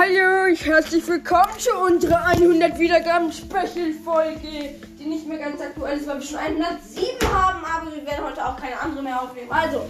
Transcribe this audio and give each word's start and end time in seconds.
Hallo, 0.00 0.54
herzlich 0.54 1.08
willkommen 1.08 1.58
zu 1.58 1.76
unserer 1.76 2.24
100 2.26 2.78
Wiedergaben 2.78 3.32
Special 3.32 3.92
Folge, 4.04 4.76
die 4.96 5.04
nicht 5.04 5.26
mehr 5.26 5.38
ganz 5.38 5.60
aktuell 5.60 5.98
ist, 5.98 6.06
weil 6.06 6.20
wir 6.20 6.24
schon 6.24 6.38
107 6.38 7.28
haben, 7.32 7.64
aber 7.64 7.92
wir 7.92 8.06
werden 8.06 8.24
heute 8.24 8.46
auch 8.46 8.56
keine 8.56 8.80
andere 8.80 9.02
mehr 9.02 9.20
aufnehmen. 9.20 9.50
Also, 9.50 9.86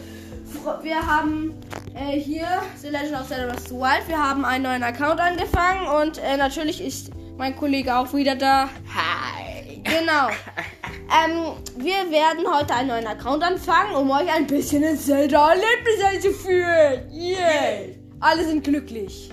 wir 0.83 1.07
haben 1.07 1.53
äh, 1.95 2.19
hier 2.19 2.47
The 2.81 2.89
Legend 2.89 3.21
of 3.21 3.29
Zelda 3.29 3.49
Breath 3.49 3.61
of 3.61 3.69
the 3.69 3.75
Wild. 3.75 4.09
Wir 4.09 4.17
haben 4.17 4.47
einen 4.47 4.65
neuen 4.65 4.83
Account 4.83 5.21
angefangen 5.21 5.87
und 5.89 6.17
äh, 6.17 6.39
natürlich 6.39 6.81
ist 6.83 7.11
mein 7.37 7.55
Kollege 7.55 7.95
auch 7.95 8.11
wieder 8.15 8.35
da. 8.35 8.71
Hi. 8.95 9.83
Genau. 9.85 10.29
ähm, 11.23 11.53
wir 11.77 12.11
werden 12.11 12.47
heute 12.51 12.75
einen 12.75 12.89
neuen 12.89 13.07
Account 13.07 13.43
anfangen, 13.43 13.95
um 13.95 14.11
euch 14.11 14.33
ein 14.35 14.47
bisschen 14.47 14.83
in 14.85 14.97
Zelda 14.97 15.51
Erlebnis 15.51 16.03
einzuführen. 16.03 17.13
Yeah. 17.13 17.95
Alle 18.21 18.45
sind 18.45 18.65
glücklich. 18.65 19.31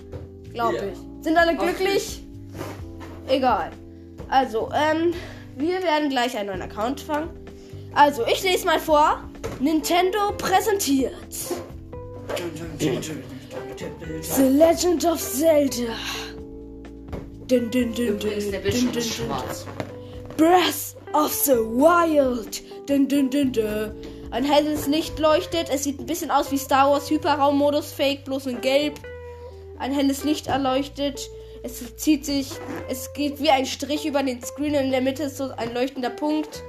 Glaube 0.55 0.75
Ja. 0.77 0.83
ich. 0.83 0.97
Sind 1.23 1.37
alle 1.37 1.55
glücklich? 1.57 2.23
Egal. 3.27 3.71
Also, 4.29 4.69
ähm, 4.73 5.13
wir 5.57 5.83
werden 5.83 6.09
gleich 6.09 6.35
einen 6.37 6.47
neuen 6.47 6.61
Account 6.61 7.01
fangen. 7.01 7.29
Also, 7.93 8.25
ich 8.25 8.41
lese 8.41 8.65
mal 8.65 8.79
vor. 8.79 9.19
Nintendo 9.59 10.31
präsentiert 10.37 11.13
The 14.21 14.43
Legend 14.43 15.05
of 15.05 15.19
Zelda. 15.21 15.93
Dun, 17.47 17.69
dun, 17.69 17.93
dun, 17.93 17.95
der 17.95 18.13
dun, 18.13 18.29
ist 18.31 18.81
dun, 18.83 18.91
dun. 18.93 19.01
schwarz. 19.01 19.65
Breath 20.37 20.95
of 21.13 21.31
the 21.33 21.51
Wild. 21.51 22.61
Dun, 22.87 23.07
dun, 23.09 23.29
dun, 23.29 23.51
dun. 23.51 23.91
Ein 24.31 24.43
helles 24.45 24.87
Licht 24.87 25.19
leuchtet. 25.19 25.69
Es 25.69 25.83
sieht 25.83 25.99
ein 25.99 26.05
bisschen 26.05 26.31
aus 26.31 26.51
wie 26.51 26.57
Star 26.57 26.89
Wars 26.91 27.09
Hyperraummodus 27.09 27.91
Fake, 27.91 28.23
bloß 28.25 28.47
in 28.47 28.61
Gelb. 28.61 28.95
Ein 29.79 29.91
helles 29.91 30.23
Licht 30.23 30.47
erleuchtet. 30.47 31.29
Es 31.63 31.95
zieht 31.97 32.25
sich, 32.25 32.51
es 32.89 33.11
geht 33.13 33.41
wie 33.41 33.49
ein 33.49 33.65
Strich 33.65 34.05
über 34.05 34.21
den 34.21 34.41
Screen. 34.43 34.75
In 34.75 34.91
der 34.91 35.01
Mitte 35.01 35.23
ist 35.23 35.37
so 35.37 35.49
ein 35.57 35.73
leuchtender 35.73 36.11
Punkt. 36.11 36.63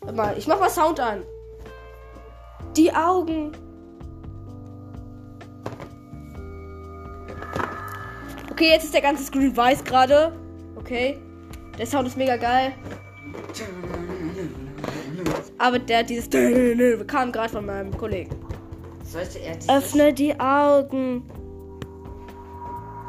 Warte 0.00 0.16
mal, 0.16 0.38
ich 0.38 0.46
mach 0.46 0.60
mal 0.60 0.70
Sound 0.70 1.00
an. 1.00 1.22
Die 2.76 2.92
Augen. 2.92 3.52
Okay, 8.50 8.70
jetzt 8.70 8.84
ist 8.84 8.94
der 8.94 9.02
ganze 9.02 9.24
Screen 9.24 9.56
weiß 9.56 9.82
gerade. 9.84 10.32
Okay. 10.76 11.18
Der 11.78 11.86
Sound 11.86 12.08
ist 12.08 12.16
mega 12.16 12.36
geil. 12.36 12.72
Aber 15.58 15.78
der 15.78 16.02
dieses 16.02 16.28
kam 17.06 17.32
gerade 17.32 17.50
von 17.50 17.66
meinem 17.66 17.96
Kollegen. 17.96 18.36
Sollte 19.04 19.38
er 19.38 19.56
Öffne 19.76 20.12
die 20.12 20.38
Augen. 20.38 21.22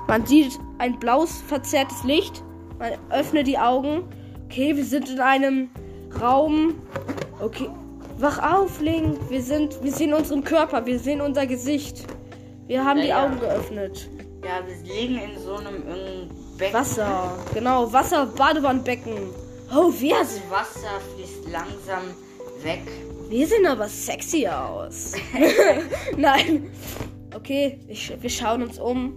Man 0.08 0.26
sieht 0.26 0.58
ein 0.78 0.98
blaues 1.00 1.42
verzerrtes 1.48 2.04
Licht. 2.04 2.44
Man 2.80 2.94
öffne 3.10 3.44
die 3.44 3.58
Augen. 3.58 4.04
Okay, 4.46 4.76
wir 4.76 4.86
sind 4.86 5.10
in 5.10 5.20
einem 5.20 5.70
Raum. 6.22 6.76
Okay. 7.42 7.70
Wach 8.20 8.40
auf, 8.56 8.80
Link. 8.82 9.20
Wir 9.30 9.42
sind. 9.42 9.82
Wir 9.84 9.92
sehen 9.92 10.14
unseren 10.14 10.44
Körper. 10.44 10.86
Wir 10.86 10.98
sehen 11.00 11.22
unser 11.22 11.46
Gesicht. 11.46 12.06
Wir 12.68 12.84
haben 12.84 13.02
die 13.02 13.08
Ja. 13.08 13.26
Augen 13.26 13.40
geöffnet. 13.40 14.10
Ja, 14.44 14.62
wir 14.66 14.96
liegen 14.96 15.16
in 15.20 15.40
so 15.42 15.56
einem 15.56 15.84
Becken. 16.58 16.74
Wasser. 16.74 17.32
Genau, 17.54 17.92
Wasser, 17.92 18.26
Badewannenbecken. 18.26 19.14
Oh, 19.76 19.92
wir, 20.00 20.16
Das 20.20 20.40
Wasser 20.50 21.00
fließt 21.16 21.50
langsam 21.52 22.04
weg. 22.64 22.82
wir 23.30 23.46
sehen 23.46 23.66
aber 23.66 23.88
sexy 23.88 24.48
aus. 24.48 25.12
Nein. 26.18 26.72
Okay, 27.38 27.80
ich, 27.88 28.12
wir 28.20 28.30
schauen 28.32 28.64
uns 28.64 28.80
um. 28.80 29.16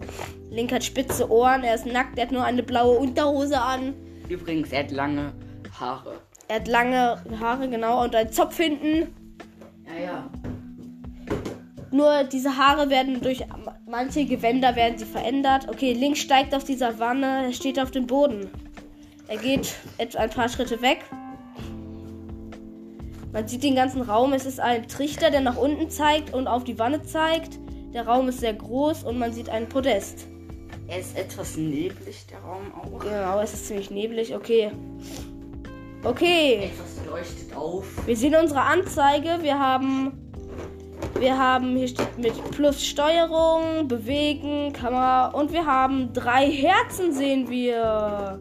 Link 0.51 0.73
hat 0.73 0.85
spitze 0.85 1.31
Ohren, 1.31 1.65
er 1.65 1.75
ist 1.75 1.87
nackt, 1.87 2.19
er 2.19 2.27
hat 2.27 2.33
nur 2.33 2.45
eine 2.45 2.63
blaue 2.63 2.99
Unterhose 2.99 3.59
an. 3.59 3.95
Übrigens, 4.29 4.71
er 4.73 4.81
hat 4.81 4.91
lange 4.91 5.33
Haare. 5.79 6.21
Er 6.49 6.57
hat 6.57 6.69
lange 6.69 7.25
Haare, 7.41 7.71
genau, 7.71 8.05
und 8.05 8.15
einen 8.15 8.31
Zopf 8.31 8.59
hinten. 8.59 9.15
Ja, 9.87 10.05
ja. 10.05 10.31
Nur 11.91 12.25
diese 12.25 12.59
Haare 12.59 12.91
werden 12.91 13.23
durch 13.23 13.43
manche 13.89 14.27
Gewänder 14.27 14.77
werden 14.77 14.99
sie 14.99 15.07
verändert. 15.07 15.69
Okay, 15.71 15.95
Link 15.95 16.19
steigt 16.19 16.55
auf 16.55 16.65
dieser 16.65 16.99
Wanne, 16.99 17.47
er 17.47 17.53
steht 17.55 17.81
auf 17.81 17.91
dem 17.91 18.07
Boden. 18.07 18.51
Er 19.29 19.39
geht 19.39 19.77
etwa 19.97 20.19
ein 20.19 20.31
paar 20.31 20.51
Schritte 20.51 20.83
weg. 20.83 21.05
Man 23.33 23.49
sieht 23.49 23.63
den 23.63 23.77
ganzen 23.77 24.03
Raum. 24.03 24.33
Es 24.35 24.45
ist 24.45 24.61
ein 24.61 24.89
Trichter, 24.89 25.31
der 25.31 25.41
nach 25.41 25.57
unten 25.57 25.89
zeigt 25.89 26.35
und 26.35 26.49
auf 26.49 26.65
die 26.65 26.79
Wanne 26.79 27.03
zeigt. 27.03 27.60
Der 27.93 28.07
Raum 28.07 28.29
ist 28.29 28.41
sehr 28.41 28.55
groß 28.55 29.03
und 29.03 29.19
man 29.19 29.33
sieht 29.33 29.49
einen 29.49 29.69
Podest. 29.69 30.27
Er 30.87 31.01
ist 31.01 31.17
etwas 31.17 31.57
neblig, 31.57 32.27
der 32.31 32.39
Raum 32.41 32.73
auch. 32.75 33.01
Genau, 33.01 33.41
es 33.41 33.53
ist 33.53 33.67
ziemlich 33.67 33.91
neblig. 33.91 34.35
Okay. 34.35 34.71
Okay. 36.05 36.71
Etwas 36.73 37.07
leuchtet 37.07 37.57
auf. 37.57 37.85
Wir 38.07 38.17
sehen 38.17 38.35
unsere 38.35 38.63
Anzeige. 38.63 39.39
Wir 39.43 39.59
haben. 39.59 40.13
Wir 41.19 41.37
haben, 41.37 41.77
hier 41.77 41.89
steht 41.89 42.17
mit 42.19 42.33
Plus 42.53 42.83
Steuerung, 42.85 43.89
Bewegen, 43.89 44.73
Kamera 44.73 45.29
und 45.29 45.53
wir 45.53 45.67
haben 45.67 46.13
drei 46.15 46.51
Herzen, 46.51 47.13
sehen 47.13 47.51
wir. 47.51 48.41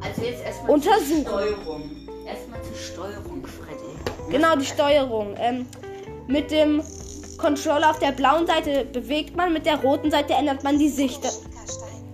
Also 0.00 0.22
jetzt 0.22 0.42
erstmal 0.44 0.70
Untersuchen. 0.70 1.24
zur 1.24 1.40
Steuerung. 1.40 1.90
Erstmal 2.26 2.62
zur 2.62 2.76
Steuerung, 2.76 3.46
Freddy. 3.46 4.30
Genau, 4.30 4.56
die 4.56 4.64
Steuerung. 4.64 5.34
Ähm, 5.38 5.66
mit 6.26 6.50
dem 6.50 6.82
Controller 7.38 7.90
auf 7.90 7.98
der 7.98 8.12
blauen 8.12 8.46
Seite 8.46 8.84
bewegt 8.84 9.36
man, 9.36 9.52
mit 9.52 9.66
der 9.66 9.76
roten 9.80 10.10
Seite 10.10 10.34
ändert 10.34 10.62
man 10.64 10.78
die 10.78 10.88
Sicht. 10.88 11.22
Schickerstein. 11.24 12.04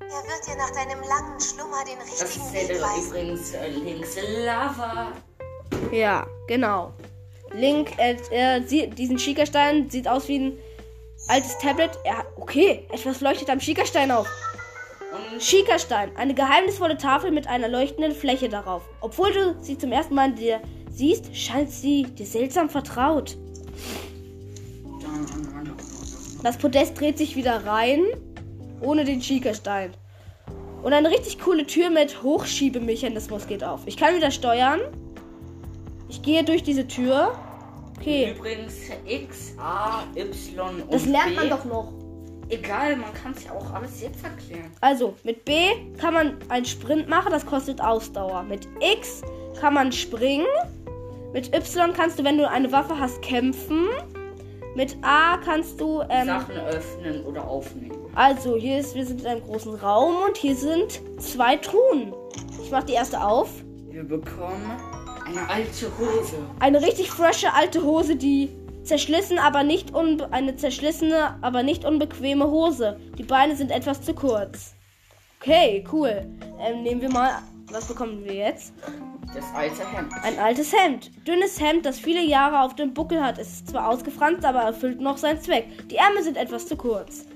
Er 0.00 0.06
wird 0.08 0.46
dir 0.46 0.56
nach 0.56 0.70
deinem 0.70 1.00
langen 1.00 1.40
Schlummer 1.40 1.84
den 1.84 1.98
Das 1.98 2.22
richtigen 2.22 2.44
ist 2.46 2.52
Weg 2.70 2.76
ja 2.76 2.82
weisen. 2.82 3.08
übrigens 3.08 3.54
äh, 3.54 3.68
links 3.68 4.16
Lava. 4.44 5.12
Ja, 5.92 6.26
genau. 6.46 6.92
Link, 7.52 7.92
er, 7.98 8.16
er 8.32 8.62
sieht 8.66 8.98
diesen 8.98 9.18
Schiekerstein, 9.18 9.88
sieht 9.90 10.08
aus 10.08 10.28
wie 10.28 10.38
ein 10.38 10.58
altes 11.28 11.56
Tablet. 11.58 11.90
Er, 12.04 12.24
okay, 12.36 12.86
etwas 12.90 13.20
leuchtet 13.20 13.50
am 13.50 13.60
Schiekerstein 13.60 14.10
auf. 14.10 14.28
Schiekerstein, 15.38 16.16
eine 16.16 16.34
geheimnisvolle 16.34 16.96
Tafel 16.96 17.30
mit 17.30 17.46
einer 17.46 17.68
leuchtenden 17.68 18.12
Fläche 18.12 18.48
darauf. 18.48 18.82
Obwohl 19.00 19.32
du 19.32 19.56
sie 19.60 19.78
zum 19.78 19.92
ersten 19.92 20.14
Mal 20.14 20.32
dir 20.32 20.60
siehst, 20.90 21.36
scheint 21.36 21.70
sie 21.70 22.02
dir 22.04 22.26
seltsam 22.26 22.68
vertraut. 22.68 23.36
Das 26.42 26.58
Podest 26.58 27.00
dreht 27.00 27.16
sich 27.16 27.36
wieder 27.36 27.64
rein, 27.64 28.02
ohne 28.80 29.04
den 29.04 29.22
Schiekerstein. 29.22 29.92
Und 30.82 30.92
eine 30.92 31.08
richtig 31.08 31.40
coole 31.40 31.66
Tür 31.66 31.88
mit 31.88 32.22
Hochschiebemechanismus 32.22 33.46
geht 33.46 33.64
auf. 33.64 33.80
Ich 33.86 33.96
kann 33.96 34.14
wieder 34.14 34.30
steuern. 34.30 34.80
Ich 36.10 36.20
gehe 36.20 36.44
durch 36.44 36.62
diese 36.62 36.86
Tür. 36.86 37.34
Okay, 37.98 38.34
übrigens 38.36 38.74
X, 39.06 39.54
A, 39.56 40.02
Y 40.14 40.82
und 40.82 40.92
das 40.92 41.06
lernt 41.06 41.30
B. 41.30 41.36
man 41.36 41.48
doch 41.48 41.64
noch. 41.64 41.92
Egal, 42.50 42.96
man 42.96 43.14
kann 43.14 43.32
es 43.32 43.44
ja 43.44 43.52
auch 43.52 43.72
alles 43.72 44.02
jetzt 44.02 44.22
erklären. 44.22 44.70
Also, 44.82 45.14
mit 45.24 45.46
B 45.46 45.54
kann 45.98 46.12
man 46.12 46.36
einen 46.50 46.66
Sprint 46.66 47.08
machen, 47.08 47.32
das 47.32 47.46
kostet 47.46 47.80
Ausdauer. 47.80 48.42
Mit 48.42 48.68
X 48.98 49.22
kann 49.58 49.72
man 49.72 49.90
springen. 49.90 50.44
Mit 51.34 51.52
Y 51.52 51.92
kannst 51.92 52.20
du, 52.20 52.22
wenn 52.22 52.38
du 52.38 52.48
eine 52.48 52.70
Waffe 52.70 52.96
hast, 52.96 53.20
kämpfen. 53.20 53.88
Mit 54.76 54.96
A 55.02 55.36
kannst 55.38 55.80
du. 55.80 56.00
Ähm, 56.08 56.26
Sachen 56.26 56.56
öffnen 56.56 57.24
oder 57.24 57.48
aufnehmen. 57.48 57.98
also, 58.14 58.54
hier 58.56 58.78
ist, 58.78 58.94
wir 58.94 59.04
sind 59.04 59.22
in 59.22 59.26
einem 59.26 59.42
großen 59.42 59.74
Raum 59.74 60.14
und 60.28 60.36
hier 60.36 60.54
sind 60.54 61.00
zwei 61.18 61.56
Truhen. 61.56 62.12
Ich 62.62 62.70
mach 62.70 62.84
die 62.84 62.92
erste 62.92 63.20
auf. 63.20 63.50
Wir 63.90 64.04
bekommen 64.04 64.78
eine 65.26 65.50
alte 65.50 65.90
Hose. 65.98 66.36
Eine 66.60 66.80
richtig 66.80 67.10
frische 67.10 67.52
alte 67.52 67.82
Hose, 67.82 68.14
die 68.14 68.50
zerschlissen, 68.84 69.40
aber 69.40 69.64
nicht 69.64 69.92
unbe 69.92 70.32
eine 70.32 70.54
zerschlissene, 70.54 71.36
aber 71.42 71.64
nicht 71.64 71.84
unbequeme 71.84 72.48
Hose. 72.48 72.96
Die 73.18 73.24
Beine 73.24 73.56
sind 73.56 73.72
etwas 73.72 74.02
zu 74.02 74.14
kurz. 74.14 74.74
Okay, 75.40 75.84
cool. 75.92 76.26
Ähm, 76.60 76.84
nehmen 76.84 77.00
wir 77.00 77.10
mal. 77.10 77.42
Was 77.70 77.86
bekommen 77.86 78.24
wir 78.24 78.34
jetzt? 78.34 78.72
Das 79.34 79.44
alte 79.54 79.88
Hemd. 79.90 80.12
Ein 80.22 80.38
altes 80.38 80.72
Hemd. 80.72 81.10
Dünnes 81.26 81.60
Hemd, 81.60 81.86
das 81.86 81.98
viele 81.98 82.22
Jahre 82.22 82.60
auf 82.60 82.74
dem 82.74 82.94
Buckel 82.94 83.22
hat. 83.22 83.38
Es 83.38 83.48
ist 83.48 83.68
zwar 83.68 83.88
ausgefranst, 83.88 84.44
aber 84.44 84.60
erfüllt 84.60 85.00
noch 85.00 85.16
seinen 85.16 85.40
Zweck. 85.40 85.88
Die 85.88 85.96
Ärmel 85.96 86.22
sind 86.22 86.36
etwas 86.36 86.66
zu 86.66 86.76
kurz. 86.76 87.26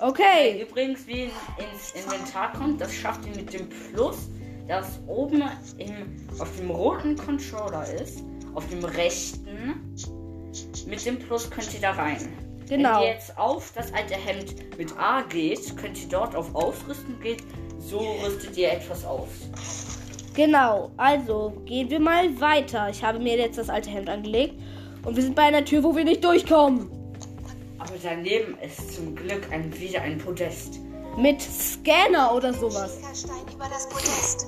Okay. 0.00 0.62
Übrigens, 0.62 1.06
wie 1.06 1.24
ins 1.24 1.92
Inventar 1.94 2.52
kommt, 2.52 2.80
das 2.80 2.94
schafft 2.94 3.26
ihr 3.26 3.36
mit 3.36 3.52
dem 3.52 3.68
Plus, 3.68 4.28
das 4.66 4.98
oben 5.06 5.42
im, 5.78 6.16
auf 6.38 6.56
dem 6.56 6.70
roten 6.70 7.16
Controller 7.16 7.84
ist, 8.00 8.22
auf 8.54 8.66
dem 8.68 8.84
rechten. 8.84 9.94
Mit 10.86 11.04
dem 11.06 11.18
Plus 11.18 11.50
könnt 11.50 11.72
ihr 11.74 11.80
da 11.80 11.92
rein. 11.92 12.18
Genau. 12.68 12.96
Wenn 12.96 13.02
ihr 13.02 13.08
jetzt 13.14 13.36
auf 13.36 13.72
das 13.74 13.92
alte 13.92 14.14
Hemd 14.14 14.78
mit 14.78 14.96
A 14.98 15.22
geht, 15.22 15.76
könnt 15.76 16.00
ihr 16.00 16.08
dort 16.08 16.34
auf 16.34 16.54
Ausrüsten 16.54 17.20
gehen. 17.20 17.42
So 17.80 17.98
rüstet 17.98 18.56
ihr 18.56 18.72
etwas 18.72 19.04
aus. 19.04 19.28
Genau. 20.34 20.90
Also, 20.96 21.52
gehen 21.64 21.90
wir 21.90 22.00
mal 22.00 22.40
weiter. 22.40 22.88
Ich 22.90 23.02
habe 23.02 23.18
mir 23.18 23.36
jetzt 23.36 23.58
das 23.58 23.68
alte 23.68 23.90
Hemd 23.90 24.08
angelegt. 24.08 24.54
Und 25.04 25.16
wir 25.16 25.22
sind 25.22 25.34
bei 25.34 25.42
einer 25.42 25.64
Tür, 25.64 25.82
wo 25.82 25.96
wir 25.96 26.04
nicht 26.04 26.22
durchkommen. 26.22 26.90
Aber 27.78 27.94
daneben 28.02 28.56
ist 28.58 28.94
zum 28.94 29.16
Glück 29.16 29.50
ein, 29.50 29.72
wieder 29.78 30.02
ein 30.02 30.18
Podest. 30.18 30.78
Mit 31.16 31.40
Scanner 31.40 32.34
oder 32.34 32.52
sowas. 32.52 32.98
Schiekerstein 33.00 33.54
über 33.54 33.66
das 33.70 33.88
Podest. 33.88 34.46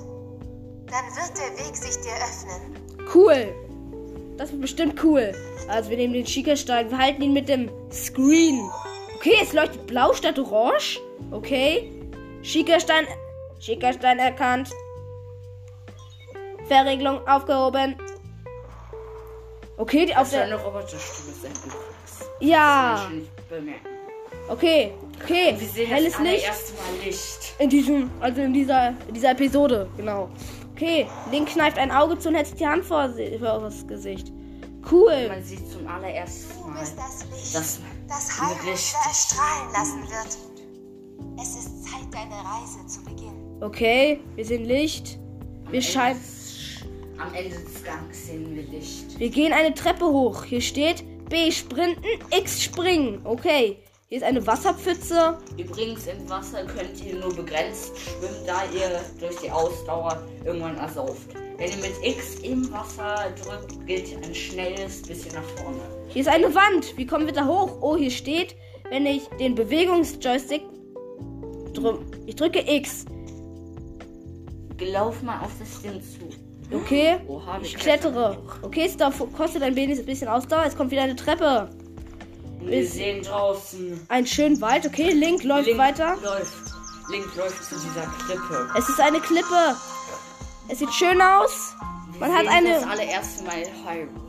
Dann 0.85 1.05
wird 1.15 1.37
der 1.37 1.65
Weg 1.65 1.75
sich 1.75 1.95
dir 2.01 2.13
öffnen. 2.23 3.07
Cool. 3.13 3.53
Das 4.37 4.51
wird 4.51 4.61
bestimmt 4.61 5.03
cool. 5.03 5.33
Also 5.67 5.89
wir 5.89 5.97
nehmen 5.97 6.13
den 6.13 6.25
Schickerstein. 6.25 6.89
Wir 6.89 6.97
halten 6.97 7.21
ihn 7.23 7.33
mit 7.33 7.49
dem 7.49 7.69
Screen. 7.91 8.69
Okay, 9.15 9.35
es 9.41 9.53
leuchtet 9.53 9.87
blau 9.87 10.13
statt 10.13 10.37
orange. 10.37 10.99
Okay. 11.31 11.91
Schickerstein. 12.43 13.05
Schickerstein 13.63 14.19
erkannt. 14.19 14.69
Verriegelung 16.67 17.25
aufgehoben. 17.27 17.95
Okay, 19.77 20.05
die 20.05 20.15
auf 20.15 20.29
der. 20.29 20.43
eine 20.43 20.55
Roboterstimme 20.55 21.33
sein 21.41 21.51
übrigens. 21.51 22.29
Ja. 22.39 23.09
Okay. 24.49 24.93
Okay. 25.23 25.55
Wir 25.57 25.67
sehen 25.67 25.87
Helles 25.87 26.13
das 26.13 26.21
Licht. 26.21 26.51
Licht. 27.03 27.55
In 27.59 27.69
diesem, 27.69 28.11
also 28.19 28.41
in 28.41 28.53
dieser, 28.53 28.89
in 29.07 29.13
dieser 29.13 29.31
Episode, 29.31 29.89
genau. 29.95 30.29
Okay, 30.73 31.07
Link 31.31 31.49
kneift 31.49 31.77
ein 31.77 31.91
Auge 31.91 32.17
zu 32.17 32.29
und 32.29 32.35
hält 32.35 32.47
sich 32.47 32.57
die 32.57 32.67
Hand 32.67 32.83
vor, 32.83 33.09
vor 33.39 33.59
das 33.61 33.87
Gesicht. 33.87 34.33
Cool. 34.91 35.29
Man 35.29 35.43
sieht 35.43 35.71
zum 35.71 35.87
allerersten 35.87 36.69
Mal, 36.69 36.79
das 36.79 37.25
Licht, 37.31 37.55
dass 37.55 37.79
das 38.09 38.41
richtig- 38.41 38.95
erstrahlen 39.05 39.71
lassen 39.71 40.01
wird. 40.03 41.39
Es 41.39 41.49
ist 41.55 41.85
Zeit, 41.85 42.11
deine 42.11 42.35
Reise 42.35 42.85
zu 42.87 43.01
beginnen. 43.03 43.42
Okay, 43.63 44.19
wir 44.35 44.43
sehen 44.43 44.65
Licht. 44.65 45.17
Wir 45.71 45.81
scheinen. 45.81 46.19
am 47.17 47.33
Ende 47.33 47.51
des 47.51 47.81
Gangs 47.81 48.27
sehen 48.27 48.53
wir 48.53 48.63
Licht. 48.63 49.17
Wir 49.17 49.29
gehen 49.29 49.53
eine 49.53 49.73
Treppe 49.73 50.03
hoch. 50.03 50.43
Hier 50.43 50.59
steht 50.59 51.05
B 51.29 51.49
sprinten, 51.49 52.03
X 52.37 52.61
springen. 52.61 53.21
Okay. 53.23 53.77
Hier 54.09 54.17
ist 54.17 54.25
eine 54.25 54.45
Wasserpfütze. 54.45 55.37
Übrigens 55.57 56.07
im 56.07 56.29
Wasser 56.29 56.65
könnt 56.65 57.01
ihr 57.05 57.15
nur 57.15 57.33
begrenzt 57.33 57.97
schwimmen, 57.97 58.35
da 58.45 58.63
ihr 58.75 58.99
durch 59.21 59.37
die 59.37 59.49
Ausdauer 59.49 60.21
irgendwann 60.43 60.75
ersauft. 60.75 61.29
Wenn 61.57 61.69
ihr 61.69 61.77
mit 61.77 61.93
X 62.03 62.39
im 62.43 62.69
Wasser 62.69 63.33
drückt, 63.41 63.87
geht 63.87 64.13
ein 64.25 64.35
schnelles 64.35 65.03
bisschen 65.03 65.35
nach 65.35 65.63
vorne. 65.63 65.79
Hier 66.09 66.21
ist 66.23 66.27
eine 66.27 66.53
Wand. 66.53 66.97
Wie 66.97 67.07
kommen 67.07 67.27
wir 67.27 67.33
da 67.33 67.47
hoch? 67.47 67.77
Oh, 67.79 67.95
hier 67.95 68.11
steht, 68.11 68.57
wenn 68.89 69.05
ich 69.05 69.23
den 69.39 69.55
Bewegungsjoystick 69.55 70.63
drücke. 71.73 72.05
Ich 72.25 72.35
drücke 72.35 72.59
X. 72.59 73.05
Lauf 74.91 75.21
mal 75.21 75.39
auf 75.41 75.51
das 75.59 75.81
Ding 75.81 76.01
zu. 76.01 76.29
Okay. 76.75 77.17
Oha, 77.27 77.59
Ich 77.61 77.75
klettere. 77.75 78.37
Okay, 78.61 78.85
es 78.85 78.97
kostet 79.37 79.61
ein 79.63 79.75
wenig- 79.75 79.99
ein 79.99 80.05
bisschen 80.05 80.27
Ausdauer. 80.27 80.63
Es 80.65 80.75
kommt 80.75 80.91
wieder 80.91 81.03
eine 81.03 81.15
Treppe. 81.15 81.69
Wir 82.61 82.87
sehen 82.87 83.21
draußen. 83.23 83.99
Ein 84.07 84.25
schönen 84.25 84.59
Wald. 84.61 84.85
Okay, 84.87 85.11
Link 85.11 85.43
läuft 85.43 85.67
Link 85.67 85.77
weiter. 85.77 86.15
Läuft. 86.23 86.53
Link 87.09 87.35
läuft 87.35 87.63
zu 87.63 87.75
dieser 87.75 88.07
Klippe. 88.25 88.69
Es 88.77 88.87
ist 88.87 88.99
eine 88.99 89.19
Klippe. 89.19 89.75
Es 90.69 90.79
sieht 90.79 90.93
schön 90.93 91.21
aus. 91.21 91.75
Man 92.19 92.31
Wir 92.31 92.37
hat 92.37 92.45
sehen 92.47 92.65
das 92.65 92.83
eine, 92.83 92.91
allererste 92.91 93.43
Mal 93.43 93.53
Hyrule. 93.85 94.07
Man 94.13 94.19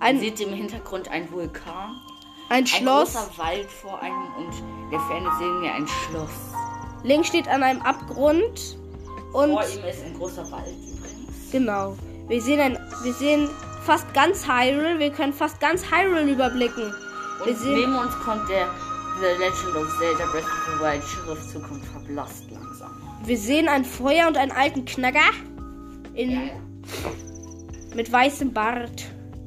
ein, 0.00 0.20
sieht 0.20 0.40
im 0.40 0.52
Hintergrund 0.52 1.08
ein 1.08 1.30
Vulkan, 1.32 1.96
ein 2.50 2.58
ein 2.58 2.66
Schloss. 2.66 3.14
großer 3.14 3.38
Wald 3.38 3.70
vor 3.70 4.00
einem 4.02 4.34
und 4.36 4.52
in 4.84 4.90
der 4.90 5.00
Ferne 5.00 5.28
sehen 5.38 5.62
wir 5.62 5.72
ein 5.72 5.86
Schloss. 5.86 6.30
Link 7.02 7.24
steht 7.24 7.48
an 7.48 7.62
einem 7.62 7.80
Abgrund. 7.80 8.76
Und 9.32 9.50
Vor 9.52 9.62
ihm 9.62 9.84
ist 9.88 10.04
ein 10.04 10.14
großer 10.16 10.50
Wald 10.50 10.66
übrigens. 10.68 11.50
genau. 11.52 11.96
Wir 12.28 12.40
sehen 12.40 12.60
ein, 12.60 12.78
wir 13.02 13.12
sehen 13.14 13.48
fast 13.84 14.12
ganz 14.14 14.46
Hyrule. 14.46 14.98
Wir 14.98 15.10
können 15.10 15.32
fast 15.32 15.58
ganz 15.60 15.82
Hyrule 15.90 16.30
überblicken. 16.32 16.92
Wir 17.44 17.52
Und 17.52 17.58
sehen, 17.58 17.74
neben 17.74 17.96
uns 17.96 18.12
kommt 18.24 18.48
der 18.48 18.66
The 19.20 19.26
Legend 19.38 19.76
of 19.76 19.98
Zelda 19.98 20.24
Breath 20.30 20.44
of 20.44 20.66
the 20.66 20.80
Wild 20.84 21.02
Schriftzug 21.04 21.70
und 21.70 21.84
verblasst 21.84 22.44
langsam. 22.50 22.90
wir 23.24 23.36
sehen 23.38 23.68
ein 23.68 23.84
Feuer 23.84 24.26
und 24.28 24.36
einen 24.36 24.52
alten 24.52 24.84
Knacker 24.84 25.30
in, 26.14 26.30
Ja, 26.30 26.40
ja. 26.42 26.52
mit 27.94 28.10
weißem 28.12 28.52
Bart. 28.52 29.04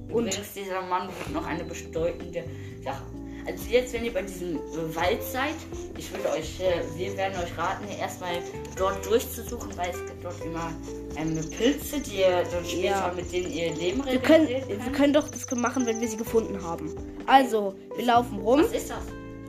Und 0.10 0.26
Übrigens, 0.28 0.54
dieser 0.54 0.82
Mann 0.84 1.08
wird 1.08 1.34
noch 1.34 1.46
eine 1.48 1.64
bedeutende 1.64 2.44
Sache. 2.84 3.02
Also 3.46 3.64
jetzt, 3.70 3.94
wenn 3.94 4.06
ihr 4.06 4.14
bei 4.14 4.22
diesem 4.22 4.58
Wald 4.96 5.22
seid, 5.24 5.56
ich 5.98 6.12
würde 6.14 6.30
euch, 6.32 6.60
äh, 6.60 6.82
wir 6.98 7.16
werden 7.18 7.34
euch 7.42 7.58
raten, 7.58 7.86
erstmal 8.00 8.36
dort 8.78 9.06
durchzusuchen, 9.06 9.76
weil 9.78 9.90
es 9.90 9.98
gibt 10.06 10.24
dort 10.24 10.40
immer 10.46 10.72
ähm, 11.18 11.36
Pilze, 11.52 12.00
die 12.00 12.18
ihr 12.22 12.44
dann 12.52 12.66
später 12.66 12.84
Ja. 12.86 13.14
mit 13.16 13.32
denen 13.32 13.52
ihr 13.52 13.74
Leben 13.76 14.06
wir 14.06 14.20
können, 14.20 14.48
wir 14.48 14.92
können 14.94 15.14
doch 15.14 15.28
das 15.28 15.50
machen, 15.56 15.86
wenn 15.86 16.00
wir 16.00 16.08
sie 16.08 16.18
gefunden 16.18 16.64
haben. 16.64 16.96
Also, 17.28 17.76
wir 17.96 18.06
laufen 18.06 18.40
rum. 18.40 18.62
Was 18.62 18.72
ist 18.72 18.90
das? 18.90 18.98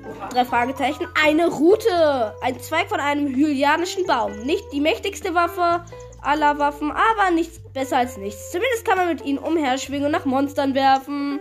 Oha. 0.05 0.29
Drei 0.29 0.45
Fragezeichen. 0.45 1.07
Eine 1.25 1.49
Rute. 1.49 2.35
Ein 2.43 2.61
Zweig 2.61 2.89
von 2.89 3.01
einem 3.01 3.29
hylianischen 3.35 4.07
Baum. 4.07 4.33
Nicht 4.45 4.65
die 4.73 4.81
mächtigste 4.81 5.35
Waffe 5.35 5.85
aller 6.21 6.59
Waffen, 6.59 6.91
aber 6.91 7.31
nichts 7.35 7.61
besser 7.73 7.99
als 7.99 8.17
nichts. 8.17 8.51
Zumindest 8.51 8.85
kann 8.85 8.99
man 8.99 9.09
mit 9.09 9.25
ihnen 9.25 9.39
umherschwingen 9.39 10.07
und 10.07 10.13
nach 10.13 10.25
Monstern 10.25 10.75
werfen. 10.75 11.41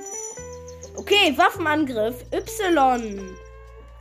Okay, 1.04 1.34
Waffenangriff. 1.36 2.24
Y. 2.32 3.36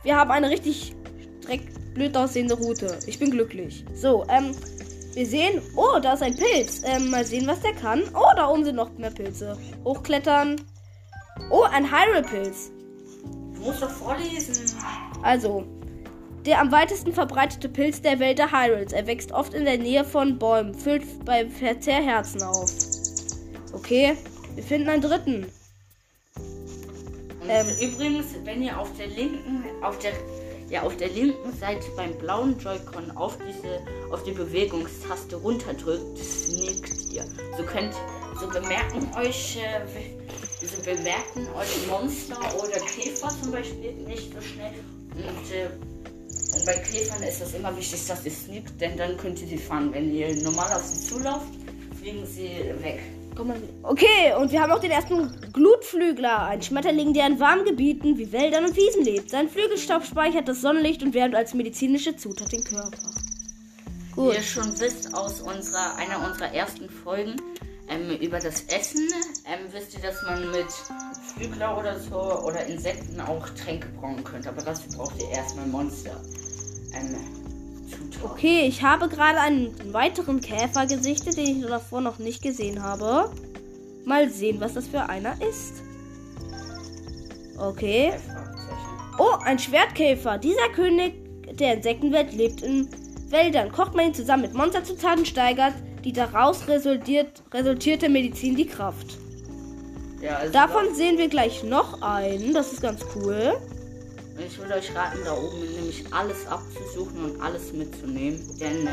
Wir 0.03 0.15
haben 0.15 0.31
eine 0.31 0.49
richtig 0.49 0.95
dreck 1.41 1.59
blöd 1.93 2.15
aussehende 2.15 2.53
Route. 2.53 2.97
Ich 3.07 3.19
bin 3.19 3.29
glücklich. 3.29 3.83
So, 3.93 4.25
ähm, 4.29 4.55
wir 5.13 5.25
sehen. 5.25 5.61
Oh, 5.75 5.99
da 6.01 6.13
ist 6.13 6.23
ein 6.23 6.33
Pilz. 6.33 6.81
Ähm, 6.85 7.09
mal 7.09 7.25
sehen, 7.25 7.45
was 7.45 7.59
der 7.59 7.73
kann. 7.73 8.03
Oh, 8.13 8.33
da 8.37 8.47
oben 8.47 8.63
sind 8.63 8.77
noch 8.77 8.89
mehr 8.97 9.11
Pilze. 9.11 9.57
Hochklettern. 9.83 10.61
Oh, 11.49 11.63
ein 11.63 11.91
Hyrule-Pilz. 11.91 12.71
Du 13.53 13.59
musst 13.59 13.83
doch 13.83 13.89
vorlesen. 13.89 14.73
Also, 15.23 15.65
der 16.45 16.61
am 16.61 16.71
weitesten 16.71 17.11
verbreitete 17.11 17.67
Pilz 17.67 18.01
der 18.01 18.19
Welt 18.19 18.39
der 18.39 18.53
Hyrules. 18.53 18.93
Er 18.93 19.07
wächst 19.07 19.33
oft 19.33 19.53
in 19.53 19.65
der 19.65 19.77
Nähe 19.77 20.05
von 20.05 20.39
Bäumen, 20.39 20.73
füllt 20.73 21.03
beim 21.25 21.51
Verzehr 21.51 22.01
Herzen 22.01 22.43
auf. 22.43 22.71
Okay, 23.73 24.15
wir 24.55 24.63
finden 24.63 24.87
einen 24.87 25.01
dritten. 25.01 25.47
Ähm. 27.49 27.67
übrigens, 27.81 28.27
wenn 28.43 28.61
ihr 28.63 28.77
auf 28.79 28.89
der 28.97 29.07
linken, 29.07 29.63
auf 29.81 29.97
der, 29.99 30.13
ja, 30.69 30.83
auf 30.83 30.95
der 30.97 31.09
linken 31.09 31.53
Seite 31.53 31.85
beim 31.95 32.13
blauen 32.17 32.57
Joy-Con 32.59 33.11
auf 33.11 33.37
diese, 33.37 33.79
auf 34.11 34.23
die 34.23 34.31
Bewegungstaste 34.31 35.35
runterdrückt, 35.35 36.17
sneakt 36.17 37.11
ihr. 37.11 37.25
So 37.57 37.63
könnt, 37.63 37.93
so 38.39 38.47
bemerken 38.47 39.09
euch, 39.17 39.57
äh, 39.57 39.81
so 40.65 40.81
bemerken 40.83 41.47
euch 41.57 41.87
Monster 41.87 42.39
oder 42.57 42.79
Käfer 42.79 43.29
zum 43.41 43.51
Beispiel 43.51 43.93
nicht 43.93 44.33
so 44.33 44.41
schnell. 44.41 44.73
Und, 45.15 45.51
äh, 45.51 45.69
und 46.55 46.65
bei 46.65 46.73
Käfern 46.73 47.23
ist 47.23 47.41
es 47.41 47.53
immer 47.53 47.75
wichtig, 47.75 48.05
dass 48.07 48.25
ihr 48.25 48.31
sneakt, 48.31 48.79
denn 48.79 48.97
dann 48.97 49.17
könnt 49.17 49.41
ihr 49.41 49.47
sie 49.47 49.57
fangen. 49.57 49.93
Wenn 49.93 50.13
ihr 50.13 50.35
normal 50.43 50.71
auf 50.73 50.83
sie 50.83 51.07
zulauft, 51.07 51.47
fliegen 51.99 52.25
sie 52.25 52.49
weg. 52.81 52.99
Komm 53.35 53.47
mal 53.47 53.57
wieder. 53.57 53.73
Okay, 53.83 54.33
und 54.39 54.51
wir 54.51 54.61
haben 54.61 54.71
auch 54.71 54.79
den 54.79 54.91
ersten 54.91 55.31
Glutflügler. 55.51 56.45
Ein 56.45 56.61
Schmetterling, 56.61 57.13
der 57.13 57.27
in 57.27 57.39
warmen 57.39 57.65
Gebieten 57.65 58.17
wie 58.17 58.31
Wäldern 58.31 58.65
und 58.65 58.75
Wiesen 58.75 59.03
lebt. 59.03 59.29
Sein 59.29 59.49
Flügelstaub 59.49 60.05
speichert 60.05 60.47
das 60.47 60.61
Sonnenlicht 60.61 61.03
und 61.03 61.13
wärmt 61.13 61.35
als 61.35 61.53
medizinische 61.53 62.15
Zutat 62.15 62.51
den 62.51 62.63
Körper. 62.63 62.97
Wie 64.15 64.21
Gut. 64.21 64.35
ihr 64.35 64.41
schon 64.41 64.79
wisst 64.79 65.13
aus 65.15 65.41
unserer, 65.41 65.95
einer 65.95 66.27
unserer 66.27 66.53
ersten 66.53 66.89
Folgen 66.89 67.35
ähm, 67.89 68.11
über 68.21 68.39
das 68.39 68.61
Essen, 68.65 69.09
ähm, 69.45 69.67
wisst 69.71 69.95
ihr, 69.95 70.01
dass 70.01 70.21
man 70.23 70.51
mit 70.51 70.67
Flügler 71.35 71.77
oder 71.77 71.99
so 71.99 72.19
oder 72.45 72.65
Insekten 72.67 73.19
auch 73.19 73.49
Tränke 73.49 73.87
brauen 73.99 74.23
könnt. 74.23 74.47
Aber 74.47 74.61
dafür 74.61 74.97
braucht 74.97 75.21
ihr 75.21 75.29
erstmal 75.29 75.65
Monster. 75.67 76.21
Ähm. 76.93 77.42
Okay, 78.23 78.65
ich 78.67 78.81
habe 78.81 79.09
gerade 79.09 79.39
einen 79.39 79.93
weiteren 79.93 80.39
Käfer 80.41 80.85
gesichtet, 80.85 81.37
den 81.37 81.61
ich 81.61 81.65
davor 81.65 82.01
noch 82.01 82.19
nicht 82.19 82.41
gesehen 82.41 82.81
habe. 82.81 83.29
Mal 84.05 84.29
sehen, 84.29 84.59
was 84.59 84.73
das 84.73 84.87
für 84.87 85.09
einer 85.09 85.35
ist. 85.41 85.81
Okay. 87.57 88.13
Oh, 89.17 89.35
ein 89.43 89.59
Schwertkäfer. 89.59 90.37
Dieser 90.37 90.69
König 90.73 91.13
der 91.59 91.75
Insektenwelt 91.75 92.33
lebt 92.33 92.61
in 92.61 92.89
Wäldern. 93.29 93.71
Kocht 93.71 93.93
man 93.95 94.07
ihn 94.07 94.13
zusammen 94.13 94.43
mit 94.43 94.53
Monsterzutaten, 94.53 95.25
steigert 95.25 95.73
die 96.03 96.11
daraus 96.11 96.67
resultiert, 96.67 97.41
resultierte 97.53 98.09
Medizin 98.09 98.55
die 98.55 98.65
Kraft. 98.65 99.17
Ja, 100.21 100.37
also 100.37 100.53
Davon 100.53 100.95
sehen 100.95 101.17
wir 101.17 101.29
gleich 101.29 101.63
noch 101.63 102.01
einen. 102.01 102.53
Das 102.53 102.71
ist 102.73 102.81
ganz 102.81 103.01
cool. 103.15 103.53
Ich 104.37 104.57
würde 104.57 104.75
euch 104.75 104.93
raten, 104.95 105.19
da 105.23 105.33
oben 105.33 105.61
nämlich 105.75 106.03
alles 106.11 106.47
abzusuchen 106.47 107.23
und 107.25 107.41
alles 107.41 107.71
mitzunehmen, 107.71 108.39
denn 108.59 108.87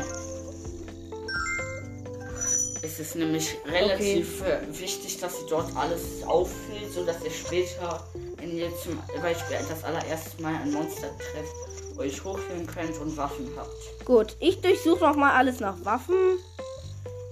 es 2.83 2.99
ist 2.99 3.15
nämlich 3.15 3.57
relativ 3.65 4.41
äh, 4.41 4.61
wichtig, 4.79 5.19
dass 5.19 5.39
ihr 5.41 5.47
dort 5.49 5.75
alles 5.75 6.23
auffüllt, 6.25 6.91
sodass 6.93 7.23
ihr 7.23 7.31
später, 7.31 8.07
wenn 8.37 8.57
ihr 8.57 8.69
zum 8.77 8.97
Beispiel 9.21 9.57
das 9.69 9.83
allererste 9.83 10.41
Mal 10.41 10.55
ein 10.55 10.71
Monster 10.71 11.09
trefft, 11.17 11.97
euch 11.97 12.23
hochführen 12.23 12.65
könnt 12.65 12.97
und 12.97 13.15
Waffen 13.17 13.49
habt. 13.55 14.05
Gut, 14.05 14.35
ich 14.39 14.61
durchsuche 14.61 15.03
noch 15.03 15.15
mal 15.15 15.33
alles 15.33 15.59
nach 15.59 15.75
Waffen. 15.83 16.15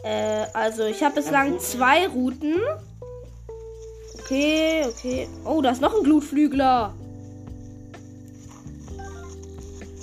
Äh, 0.04 0.46
also 0.54 0.86
ich 0.86 1.02
habe 1.04 1.16
bislang 1.16 1.54
Routen. 1.54 1.60
zwei 1.66 2.08
Routen. 2.08 2.56
Okay, 4.20 4.86
okay. 4.88 5.28
Oh, 5.46 5.62
da 5.62 5.72
ist 5.72 5.82
noch 5.82 5.96
ein 5.96 6.04
Glutflügler. 6.04 6.94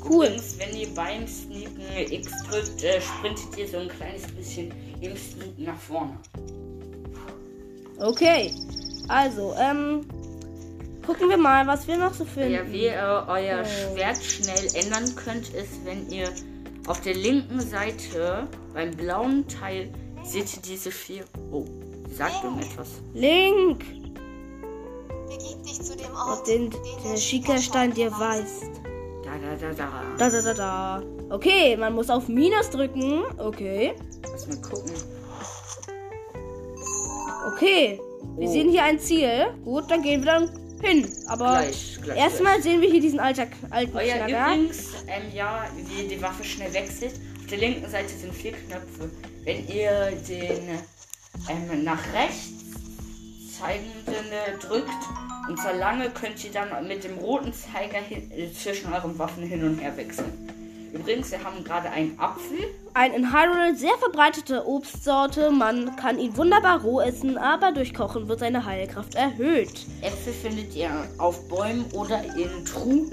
Übrigens, 0.07 0.59
wenn 0.59 0.77
ihr 0.77 0.89
beim 0.95 1.27
Sneaken 1.27 2.13
X 2.13 2.31
drückt, 2.49 2.83
äh, 2.85 3.01
sprintet 3.01 3.57
ihr 3.57 3.69
so 3.69 3.79
ein 3.79 3.89
kleines 3.89 4.23
bisschen 4.33 4.73
im 5.01 5.17
Sneaken 5.17 5.65
nach 5.65 5.79
vorne. 5.79 6.17
Okay. 7.99 8.53
Also, 9.09 9.55
ähm. 9.59 10.07
Gucken 11.07 11.29
wir 11.29 11.37
mal, 11.37 11.65
was 11.69 11.87
wir 11.87 11.97
noch 11.97 12.13
so 12.13 12.25
finden. 12.25 12.53
Ja, 12.53 12.73
wie 12.73 12.87
ihr 12.87 13.27
euer 13.29 13.63
Oh. 13.63 13.95
Schwert 13.95 14.23
schnell 14.25 14.67
ändern 14.75 15.15
könnt, 15.15 15.51
ist, 15.51 15.85
wenn 15.85 16.11
ihr 16.11 16.29
auf 16.89 17.01
der 17.01 17.15
linken 17.15 17.61
Seite 17.61 18.49
beim 18.75 18.91
blauen 18.91 19.47
Teil 19.47 19.89
seht 20.25 20.57
ihr 20.57 20.63
diese 20.63 20.91
vier. 20.91 21.25
Oh, 21.53 21.65
sagt 22.11 22.43
irgendetwas. 22.43 22.89
Link, 23.15 23.85
Begib 25.29 25.63
dich 25.63 25.81
zu 25.81 25.97
dem 25.97 26.13
auf 26.13 26.39
Ort, 26.39 26.49
den 26.49 26.71
den 26.71 26.81
der 27.05 27.17
Schickerstein 27.17 27.95
dir 27.95 28.11
weist. 28.11 28.65
Da, 29.43 29.57
da, 29.57 29.73
da, 29.73 29.73
da. 29.73 30.03
Da, 30.19 30.31
da, 30.31 30.43
da, 30.43 30.55
da. 30.55 31.03
Okay, 31.35 31.77
man 31.77 31.93
muss 31.95 32.09
auf 32.11 32.29
Minus 32.29 32.71
drücken. 32.71 33.23
Okay. 33.39 33.95
Lass 34.31 34.47
mal 34.47 34.57
gucken. 34.63 34.93
Okay. 37.55 38.01
Wir 38.39 38.49
Oh. 38.49 38.53
sehen 38.53 38.71
hier 38.71 38.83
ein 38.85 38.99
Ziel. 38.99 39.47
Gut, 39.65 39.85
dann 39.91 40.03
gehen 40.03 40.23
wir 40.25 40.33
dann 40.33 40.51
hin. 40.83 41.11
Aber 41.29 41.45
Gleich, 41.63 41.99
gleich. 42.03 42.19
erstmal 42.19 42.61
sehen 42.63 42.81
wir 42.81 42.91
hier 42.91 43.01
diesen 43.01 43.21
alter, 43.21 43.47
alten 43.71 43.97
Euer 43.97 44.15
Knacker. 44.15 44.55
übrigens, 44.55 44.79
ähm, 45.07 45.23
ja, 45.35 45.65
wie 45.77 46.07
die 46.07 46.21
Waffe 46.21 46.45
schnell 46.45 46.73
wechselt. 46.75 47.13
Auf 47.41 47.47
der 47.47 47.59
linken 47.59 47.89
Seite 47.91 48.09
sind 48.09 48.35
vier 48.35 48.53
Knöpfe. 48.53 49.11
Wenn 49.45 49.67
ihr 49.69 50.13
den 50.29 50.69
ähm, 51.49 51.85
nach 51.85 52.03
rechts 52.13 52.51
zeigenden 53.59 54.33
äh, 54.33 54.59
drückt 54.61 54.91
und 55.49 55.59
zwar 55.59 55.75
lange 55.75 56.11
könnt 56.11 56.43
ihr 56.45 56.51
dann 56.51 56.87
mit 56.87 57.05
dem 57.05 57.19
roten 57.19 57.53
Zeiger 57.53 57.99
hin, 57.99 58.31
äh, 58.31 58.53
zwischen 58.53 58.93
euren 58.93 59.19
Waffen 59.19 59.45
hin 59.45 59.65
und 59.65 59.79
her 59.79 59.97
wechseln. 59.97 60.33
Übrigens, 60.93 61.31
wir 61.31 61.45
haben 61.45 61.63
gerade 61.63 61.91
einen 61.91 62.19
Apfel. 62.19 62.59
Ein 62.95 63.13
in 63.13 63.33
Hyrule 63.33 63.77
sehr 63.77 63.97
verbreitete 63.99 64.67
Obstsorte. 64.67 65.51
Man 65.51 65.95
kann 65.97 66.19
ihn 66.19 66.37
wunderbar 66.37 66.81
roh 66.81 67.01
essen, 67.01 67.37
aber 67.37 67.73
durch 67.73 67.93
Kochen 67.93 68.29
wird 68.29 68.41
seine 68.41 68.65
Heilkraft 68.65 69.15
erhöht. 69.15 69.87
Äpfel 70.01 70.33
findet 70.33 70.75
ihr 70.75 70.91
auf 71.19 71.49
Bäumen 71.49 71.85
oder 71.93 72.23
in 72.37 72.65
Truhen, 72.65 73.11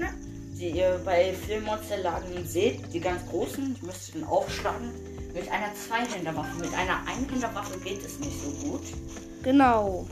die 0.58 0.70
ihr 0.70 0.98
bei 1.04 1.34
Filmmonsterlagen 1.34 2.46
seht. 2.46 2.80
Die 2.94 3.00
ganz 3.00 3.26
großen, 3.28 3.76
die 3.78 3.86
müsst 3.86 4.14
ihr 4.14 4.20
dann 4.20 4.30
aufschlagen. 4.30 4.90
Mit 5.34 5.50
einer 5.50 5.74
Zweihänderwaffe. 5.74 6.56
Mit 6.60 6.72
einer 6.74 7.00
Einhänderwaffe 7.06 7.78
geht 7.80 8.02
es 8.04 8.18
nicht 8.18 8.40
so 8.40 8.68
gut. 8.68 8.82
Genau. 9.42 10.06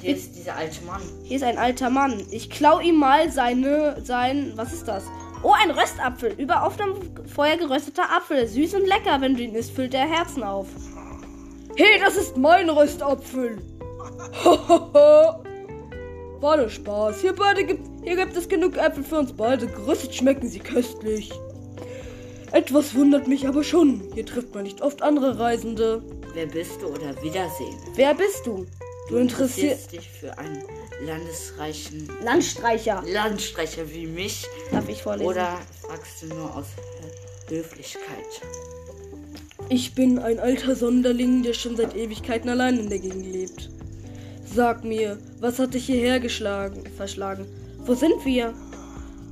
Hier 0.00 0.14
ist 0.14 0.36
dieser 0.36 0.56
alte 0.56 0.84
Mann. 0.84 1.02
Hier 1.24 1.36
ist 1.36 1.42
ein 1.42 1.58
alter 1.58 1.90
Mann. 1.90 2.22
Ich 2.30 2.50
klau 2.50 2.78
ihm 2.80 2.96
mal 2.96 3.30
seine, 3.30 3.96
sein, 4.04 4.52
was 4.56 4.72
ist 4.72 4.86
das? 4.86 5.04
Oh, 5.42 5.52
ein 5.52 5.70
Röstapfel. 5.70 6.34
Über 6.38 6.64
offenem 6.64 6.94
Feuer 7.26 7.56
gerösteter 7.56 8.04
Apfel. 8.10 8.46
Süß 8.46 8.74
und 8.74 8.86
lecker. 8.86 9.20
Wenn 9.20 9.34
du 9.36 9.42
ihn 9.42 9.54
isst, 9.54 9.72
füllt 9.72 9.94
er 9.94 10.08
Herzen 10.08 10.42
auf. 10.42 10.66
Hey, 11.76 12.00
das 12.00 12.16
ist 12.16 12.36
mein 12.36 12.68
Röstapfel. 12.70 13.58
War 16.40 16.56
nur 16.56 16.68
Spaß. 16.68 17.20
Hier, 17.20 17.34
beide 17.34 17.64
gibt, 17.64 17.82
hier 18.04 18.16
gibt 18.16 18.36
es 18.36 18.48
genug 18.48 18.76
Äpfel 18.76 19.02
für 19.04 19.18
uns 19.18 19.32
beide. 19.32 19.66
Geröstet 19.66 20.14
schmecken 20.14 20.48
sie 20.48 20.60
köstlich. 20.60 21.32
Etwas 22.52 22.94
wundert 22.94 23.28
mich 23.28 23.46
aber 23.46 23.62
schon. 23.62 24.02
Hier 24.14 24.24
trifft 24.24 24.54
man 24.54 24.62
nicht 24.64 24.80
oft 24.80 25.02
andere 25.02 25.38
Reisende. 25.38 26.02
Wer 26.34 26.46
bist 26.46 26.80
du 26.82 26.86
oder 26.86 27.20
Wiedersehen? 27.22 27.76
Wer 27.94 28.14
bist 28.14 28.46
du? 28.46 28.64
Du 29.08 29.16
interessierst 29.16 29.92
dich 29.92 30.08
für 30.08 30.36
einen 30.36 30.62
landesreichen 31.04 32.08
Landstreicher. 32.22 33.02
Landstreicher 33.06 33.90
wie 33.90 34.06
mich 34.06 34.46
Darf 34.70 34.88
ich 34.88 35.02
vorlesen? 35.02 35.30
oder 35.30 35.58
fragst 35.82 36.22
du 36.22 36.26
nur 36.26 36.54
aus 36.54 36.66
Höflichkeit? 37.48 38.02
Ich 39.70 39.94
bin 39.94 40.18
ein 40.18 40.38
alter 40.38 40.76
Sonderling, 40.76 41.42
der 41.42 41.54
schon 41.54 41.76
seit 41.76 41.96
Ewigkeiten 41.96 42.48
allein 42.50 42.78
in 42.78 42.90
der 42.90 42.98
Gegend 42.98 43.26
lebt. 43.32 43.70
Sag 44.44 44.84
mir, 44.84 45.18
was 45.40 45.58
hat 45.58 45.74
dich 45.74 45.86
hierher 45.86 46.20
geschlagen, 46.20 46.84
verschlagen? 46.96 47.46
Wo 47.78 47.94
sind 47.94 48.24
wir? 48.24 48.52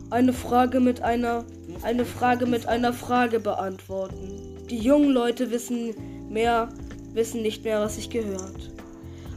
Eine 0.09 0.33
Frage 0.33 0.80
mit 0.80 1.02
einer, 1.02 1.45
eine 1.83 2.04
Frage 2.04 2.47
mit 2.47 2.66
einer 2.66 2.92
Frage 2.92 3.40
beantworten. 3.40 4.56
Die 4.71 4.78
jungen 4.78 5.11
Leute 5.11 5.50
wissen 5.50 5.95
mehr, 6.30 6.68
wissen 7.12 7.42
nicht 7.42 7.64
mehr, 7.64 7.80
was 7.80 7.97
sich 7.97 8.09
gehört. 8.09 8.71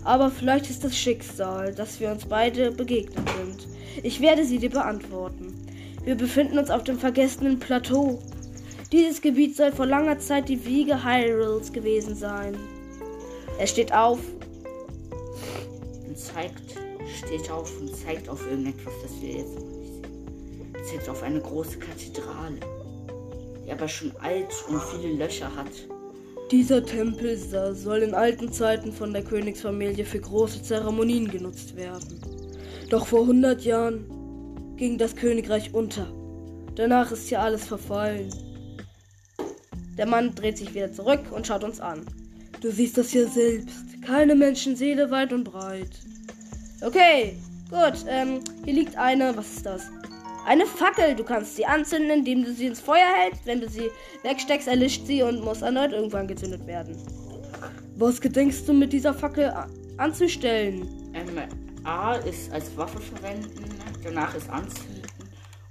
Aber 0.03 0.31
vielleicht 0.31 0.69
ist 0.69 0.83
das 0.83 0.97
Schicksal, 0.97 1.73
dass 1.73 1.99
wir 1.99 2.11
uns 2.11 2.25
beide 2.25 2.71
begegnet 2.71 3.29
sind. 3.37 3.67
Ich 4.03 4.21
werde 4.21 4.45
sie 4.45 4.57
dir 4.57 4.69
beantworten. 4.69 5.53
Wir 6.03 6.15
befinden 6.15 6.57
uns 6.57 6.71
auf 6.71 6.83
dem 6.83 6.97
vergessenen 6.97 7.59
Plateau. 7.59 8.19
Dieses 8.91 9.21
Gebiet 9.21 9.55
soll 9.55 9.71
vor 9.71 9.85
langer 9.85 10.17
Zeit 10.19 10.49
die 10.49 10.65
Wiege 10.65 11.03
Hyrules 11.03 11.71
gewesen 11.73 12.15
sein. 12.15 12.57
Er 13.59 13.67
steht 13.67 13.93
auf. 13.93 14.19
Und 16.07 16.17
zeigt, 16.17 16.79
steht 17.23 17.51
auf 17.51 17.71
und 17.79 17.95
zeigt 17.95 18.29
auf 18.29 18.49
irgendetwas, 18.49 18.93
das 19.03 19.21
wir 19.21 19.29
jetzt 19.29 19.55
noch 19.55 19.67
nicht 19.67 19.93
sehen. 19.93 20.73
Zeigt 20.89 21.09
auf 21.09 21.21
eine 21.21 21.41
große 21.41 21.77
Kathedrale, 21.77 22.59
die 23.65 23.71
aber 23.71 23.87
schon 23.87 24.13
alt 24.21 24.53
und 24.69 24.81
viele 24.81 25.13
Löcher 25.13 25.53
hat. 25.55 25.67
Dieser 26.51 26.83
Tempel 26.83 27.37
soll 27.75 27.99
in 27.99 28.15
alten 28.15 28.51
Zeiten 28.51 28.91
von 28.91 29.13
der 29.13 29.23
Königsfamilie 29.23 30.03
für 30.03 30.19
große 30.19 30.63
Zeremonien 30.63 31.29
genutzt 31.29 31.75
werden. 31.75 32.19
Doch 32.89 33.05
vor 33.05 33.21
100 33.21 33.63
Jahren 33.63 34.75
ging 34.75 34.97
das 34.97 35.15
Königreich 35.15 35.75
unter. 35.75 36.11
Danach 36.73 37.11
ist 37.11 37.29
hier 37.29 37.41
alles 37.41 37.67
verfallen. 37.67 38.33
Der 39.95 40.07
Mann 40.07 40.33
dreht 40.33 40.57
sich 40.57 40.73
wieder 40.73 40.91
zurück 40.91 41.21
und 41.31 41.45
schaut 41.45 41.63
uns 41.63 41.79
an. 41.79 42.01
Du 42.61 42.71
siehst 42.71 42.97
das 42.97 43.11
hier 43.11 43.27
selbst. 43.27 44.01
Keine 44.01 44.33
Menschenseele 44.33 45.11
weit 45.11 45.31
und 45.33 45.43
breit. 45.43 45.91
Okay, 46.81 47.35
gut. 47.69 48.05
Ähm, 48.07 48.39
hier 48.65 48.73
liegt 48.73 48.97
eine. 48.97 49.37
Was 49.37 49.57
ist 49.57 49.65
das? 49.67 49.91
Eine 50.45 50.65
Fackel. 50.65 51.15
Du 51.15 51.23
kannst 51.23 51.55
sie 51.55 51.65
anzünden, 51.65 52.11
indem 52.19 52.43
du 52.43 52.53
sie 52.53 52.67
ins 52.67 52.79
Feuer 52.79 53.07
hältst. 53.23 53.45
Wenn 53.45 53.61
du 53.61 53.69
sie 53.69 53.89
wegsteckst, 54.23 54.67
erlischt 54.67 55.05
sie 55.05 55.21
und 55.23 55.43
muss 55.43 55.61
erneut 55.61 55.91
irgendwann 55.91 56.27
gezündet 56.27 56.65
werden. 56.65 56.97
Was 57.95 58.19
gedenkst 58.21 58.67
du 58.67 58.73
mit 58.73 58.93
dieser 58.93 59.13
Fackel 59.13 59.53
anzustellen? 59.97 60.87
Ähm, 61.13 61.37
A 61.83 62.15
ist 62.15 62.51
als 62.51 62.75
Waffe 62.77 62.99
verwenden, 62.99 63.63
danach 64.03 64.35
ist 64.35 64.49
anzünden 64.49 65.03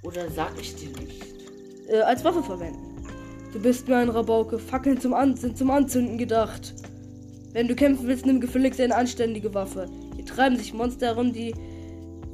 oder 0.03 0.29
sag 0.29 0.51
ich 0.59 0.75
dir 0.75 0.89
nicht. 1.01 1.23
Äh, 1.87 2.01
als 2.01 2.23
Waffe 2.23 2.43
verwenden. 2.43 3.03
Du 3.51 3.59
bist 3.59 3.87
mir 3.87 3.97
ein 3.97 4.09
Rabauke. 4.09 4.59
Fackeln 4.59 5.01
zum 5.01 5.13
An 5.13 5.35
sind 5.35 5.57
zum 5.57 5.71
Anzünden 5.71 6.17
gedacht. 6.17 6.75
Wenn 7.53 7.67
du 7.67 7.75
kämpfen 7.75 8.07
willst, 8.07 8.25
nimm 8.25 8.39
gefälligst 8.39 8.79
eine 8.79 8.95
anständige 8.95 9.53
Waffe. 9.55 9.87
Hier 10.15 10.25
treiben 10.25 10.55
sich 10.55 10.73
Monster 10.73 11.07
herum, 11.07 11.33
die 11.33 11.55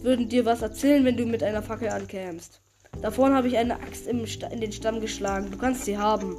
würden 0.06 0.30
dir 0.30 0.46
was 0.46 0.62
erzählen, 0.62 1.04
wenn 1.04 1.18
du 1.18 1.26
mit 1.26 1.44
einer 1.44 1.62
Fackel 1.62 1.90
ankämst. 1.90 2.62
Davon 3.02 3.34
habe 3.34 3.48
ich 3.48 3.58
eine 3.58 3.76
Axt 3.76 4.08
in 4.08 4.26
den 4.62 4.72
Stamm 4.72 5.02
geschlagen. 5.02 5.52
Du 5.52 5.58
kannst 5.58 5.86
sie 5.86 5.98
haben. 5.98 6.38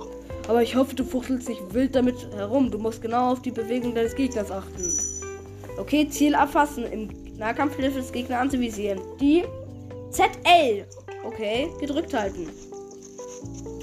Aber 0.48 0.62
ich 0.62 0.74
hoffe, 0.76 0.94
du 0.94 1.04
fuchtelst 1.04 1.48
nicht 1.48 1.74
wild 1.74 1.94
damit 1.94 2.16
herum. 2.34 2.70
Du 2.70 2.78
musst 2.78 3.02
genau 3.02 3.32
auf 3.32 3.42
die 3.42 3.50
Bewegung 3.50 3.94
deines 3.94 4.14
Gegners 4.14 4.50
achten. 4.50 4.92
Okay, 5.76 6.08
Ziel 6.08 6.34
erfassen. 6.34 6.84
Im 6.90 7.08
Nahkampf 7.36 7.76
hilft 7.76 7.98
es 7.98 8.12
Gegner 8.12 8.38
anzuvisieren. 8.38 9.00
Die 9.20 9.44
ZL. 10.10 10.86
Okay, 11.24 11.68
gedrückt 11.80 12.14
halten. 12.14 12.48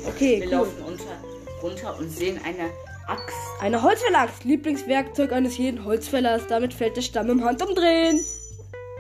Okay, 0.07 0.39
Wir 0.39 0.47
cool. 0.47 0.51
laufen 0.51 0.83
unter, 0.87 1.61
runter 1.61 1.99
und 1.99 2.09
sehen 2.09 2.39
eine 2.43 2.69
Axt. 3.07 3.35
Eine 3.61 3.83
Holzfälleraxt, 3.83 4.43
Lieblingswerkzeug 4.45 5.31
eines 5.33 5.57
jeden 5.57 5.83
Holzfällers. 5.85 6.47
Damit 6.47 6.73
fällt 6.73 6.97
der 6.97 7.01
Stamm 7.01 7.29
im 7.29 7.43
Handumdrehen. 7.43 8.21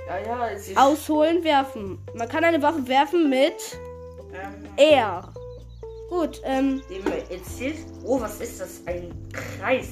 Ja, 0.07 0.17
ja, 0.49 0.57
sie 0.57 0.75
Ausholen, 0.75 1.43
werfen. 1.43 1.97
Man 2.13 2.27
kann 2.27 2.43
eine 2.43 2.61
Waffe 2.61 2.87
werfen 2.87 3.29
mit 3.29 3.77
ähm, 4.33 4.65
R. 4.77 5.33
Gut, 6.09 6.41
ähm, 6.43 6.81
dem 6.89 7.03
erzählt. 7.29 7.77
Oh, 8.03 8.19
was 8.19 8.39
ist 8.41 8.59
das? 8.59 8.81
Ein 8.85 9.11
Kreis 9.31 9.87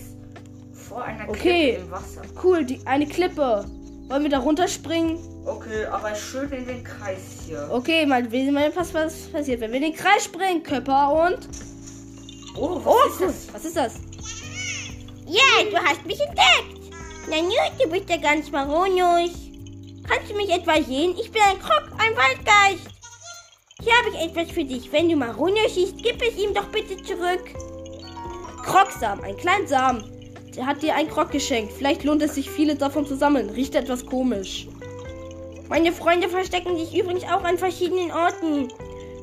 vor 0.73 1.03
einer 1.03 1.27
Okay. 1.29 1.73
Klippe 1.75 1.81
im 1.85 1.91
Wasser. 1.91 2.21
cool, 2.43 2.65
die, 2.65 2.79
eine 2.85 3.07
Klippe. 3.07 3.65
Wollen 4.09 4.23
wir 4.23 4.29
da 4.29 4.39
runterspringen? 4.39 5.17
Okay, 5.45 5.85
aber 5.85 6.13
schön 6.13 6.51
in 6.51 6.67
den 6.67 6.83
Kreis 6.83 7.43
hier. 7.47 7.67
Okay, 7.71 8.05
mal 8.05 8.29
sehen 8.29 8.53
wir, 8.53 8.75
was, 8.75 8.93
was 8.93 9.27
passiert, 9.29 9.61
wenn 9.61 9.71
wir 9.71 9.77
in 9.77 9.83
den 9.91 9.95
Kreis 9.95 10.25
springen. 10.25 10.61
Körper 10.61 11.27
und. 11.27 11.47
Oh, 12.57 12.81
was 12.83 12.85
Oh, 12.85 13.07
ist 13.09 13.21
cool. 13.21 13.27
das? 13.27 13.53
Was 13.53 13.65
ist 13.65 13.77
das? 13.77 13.93
Ja, 15.25 15.63
du 15.69 15.77
hast 15.77 16.05
mich 16.05 16.19
entdeckt. 16.19 16.91
Na 17.29 17.37
gut, 17.39 17.81
du 17.81 17.89
bist 17.89 18.09
ja 18.09 18.17
ganz 18.17 18.51
maronisch. 18.51 19.31
Kannst 20.11 20.29
du 20.29 20.35
mich 20.35 20.49
etwa 20.49 20.73
sehen? 20.73 21.15
Ich 21.17 21.31
bin 21.31 21.41
ein 21.41 21.57
Krog, 21.57 21.83
ein 21.97 22.13
Waldgeist. 22.17 22.85
Hier 23.81 23.93
habe 23.93 24.09
ich 24.09 24.29
etwas 24.29 24.51
für 24.51 24.65
dich. 24.65 24.91
Wenn 24.91 25.07
du 25.07 25.15
maronisch 25.15 25.75
siehst, 25.75 26.03
gib 26.03 26.21
es 26.21 26.37
ihm 26.37 26.53
doch 26.53 26.65
bitte 26.65 27.01
zurück. 27.01 27.45
Krogsamen, 28.61 29.23
ein 29.23 29.37
kleiner 29.37 29.67
Samen. 29.69 30.03
Der 30.53 30.65
hat 30.65 30.83
dir 30.83 30.95
ein 30.95 31.07
Krog 31.07 31.31
geschenkt. 31.31 31.71
Vielleicht 31.71 32.03
lohnt 32.03 32.21
es 32.21 32.35
sich, 32.35 32.49
viele 32.49 32.75
davon 32.75 33.05
zu 33.05 33.15
sammeln. 33.15 33.51
Riecht 33.51 33.73
etwas 33.73 34.05
komisch. 34.05 34.67
Meine 35.69 35.93
Freunde 35.93 36.27
verstecken 36.27 36.77
sich 36.77 36.93
übrigens 36.93 37.23
auch 37.23 37.45
an 37.45 37.57
verschiedenen 37.57 38.11
Orten. 38.11 38.67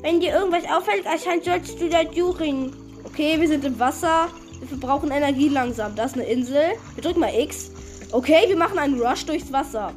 Wenn 0.01 0.19
dir 0.19 0.33
irgendwas 0.33 0.63
auffällt, 0.65 1.05
anscheinend 1.05 1.45
solltest 1.45 1.79
du 1.79 1.87
da 1.87 1.99
suchen. 2.11 2.75
Okay, 3.03 3.39
wir 3.39 3.47
sind 3.47 3.63
im 3.63 3.77
Wasser. 3.77 4.29
Wir 4.57 4.67
verbrauchen 4.67 5.11
Energie 5.11 5.49
langsam. 5.49 5.95
Da 5.95 6.05
ist 6.05 6.15
eine 6.15 6.25
Insel. 6.25 6.71
Wir 6.95 7.03
drücken 7.03 7.19
mal 7.19 7.39
X. 7.39 7.69
Okay, 8.11 8.45
wir 8.47 8.57
machen 8.57 8.79
einen 8.79 8.99
Rush 8.99 9.23
durchs 9.27 9.53
Wasser. 9.53 9.93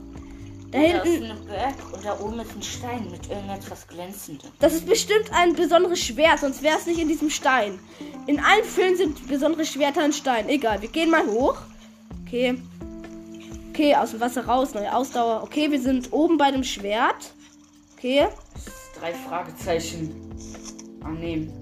Da 0.72 0.78
Da 0.80 0.86
ist 1.02 1.04
hinten, 1.04 1.30
ein 1.30 1.44
Berg 1.44 1.74
und 1.92 2.02
da 2.04 2.18
oben 2.18 2.40
ist 2.40 2.56
ein 2.56 2.62
Stein 2.62 3.08
mit 3.10 3.28
irgendetwas 3.28 3.86
Glänzendem. 3.86 4.50
das 4.58 4.72
ist 4.72 4.86
bestimmt 4.86 5.30
ein 5.32 5.54
besonderes 5.54 6.00
Schwert, 6.00 6.40
sonst 6.40 6.62
wäre 6.62 6.78
es 6.78 6.86
nicht 6.86 6.98
in 6.98 7.08
diesem 7.08 7.28
Stein. 7.28 7.78
In 8.26 8.40
allen 8.40 8.64
Filmen 8.64 8.96
sind 8.96 9.28
besondere 9.28 9.66
Schwerter 9.66 10.02
in 10.04 10.14
Stein. 10.14 10.48
Egal, 10.48 10.80
wir 10.80 10.88
gehen 10.88 11.10
mal 11.10 11.26
hoch. 11.26 11.58
Okay. 12.26 12.56
Okay, 13.70 13.94
aus 13.94 14.12
dem 14.12 14.20
Wasser 14.20 14.46
raus, 14.46 14.72
neue 14.72 14.94
Ausdauer. 14.94 15.42
Okay, 15.42 15.70
wir 15.70 15.80
sind 15.80 16.10
oben 16.12 16.38
bei 16.38 16.50
dem 16.50 16.64
Schwert. 16.64 17.32
Okay. 17.96 18.26
Drei 18.98 19.12
Fragezeichen 19.12 20.10
annehmen. 21.04 21.52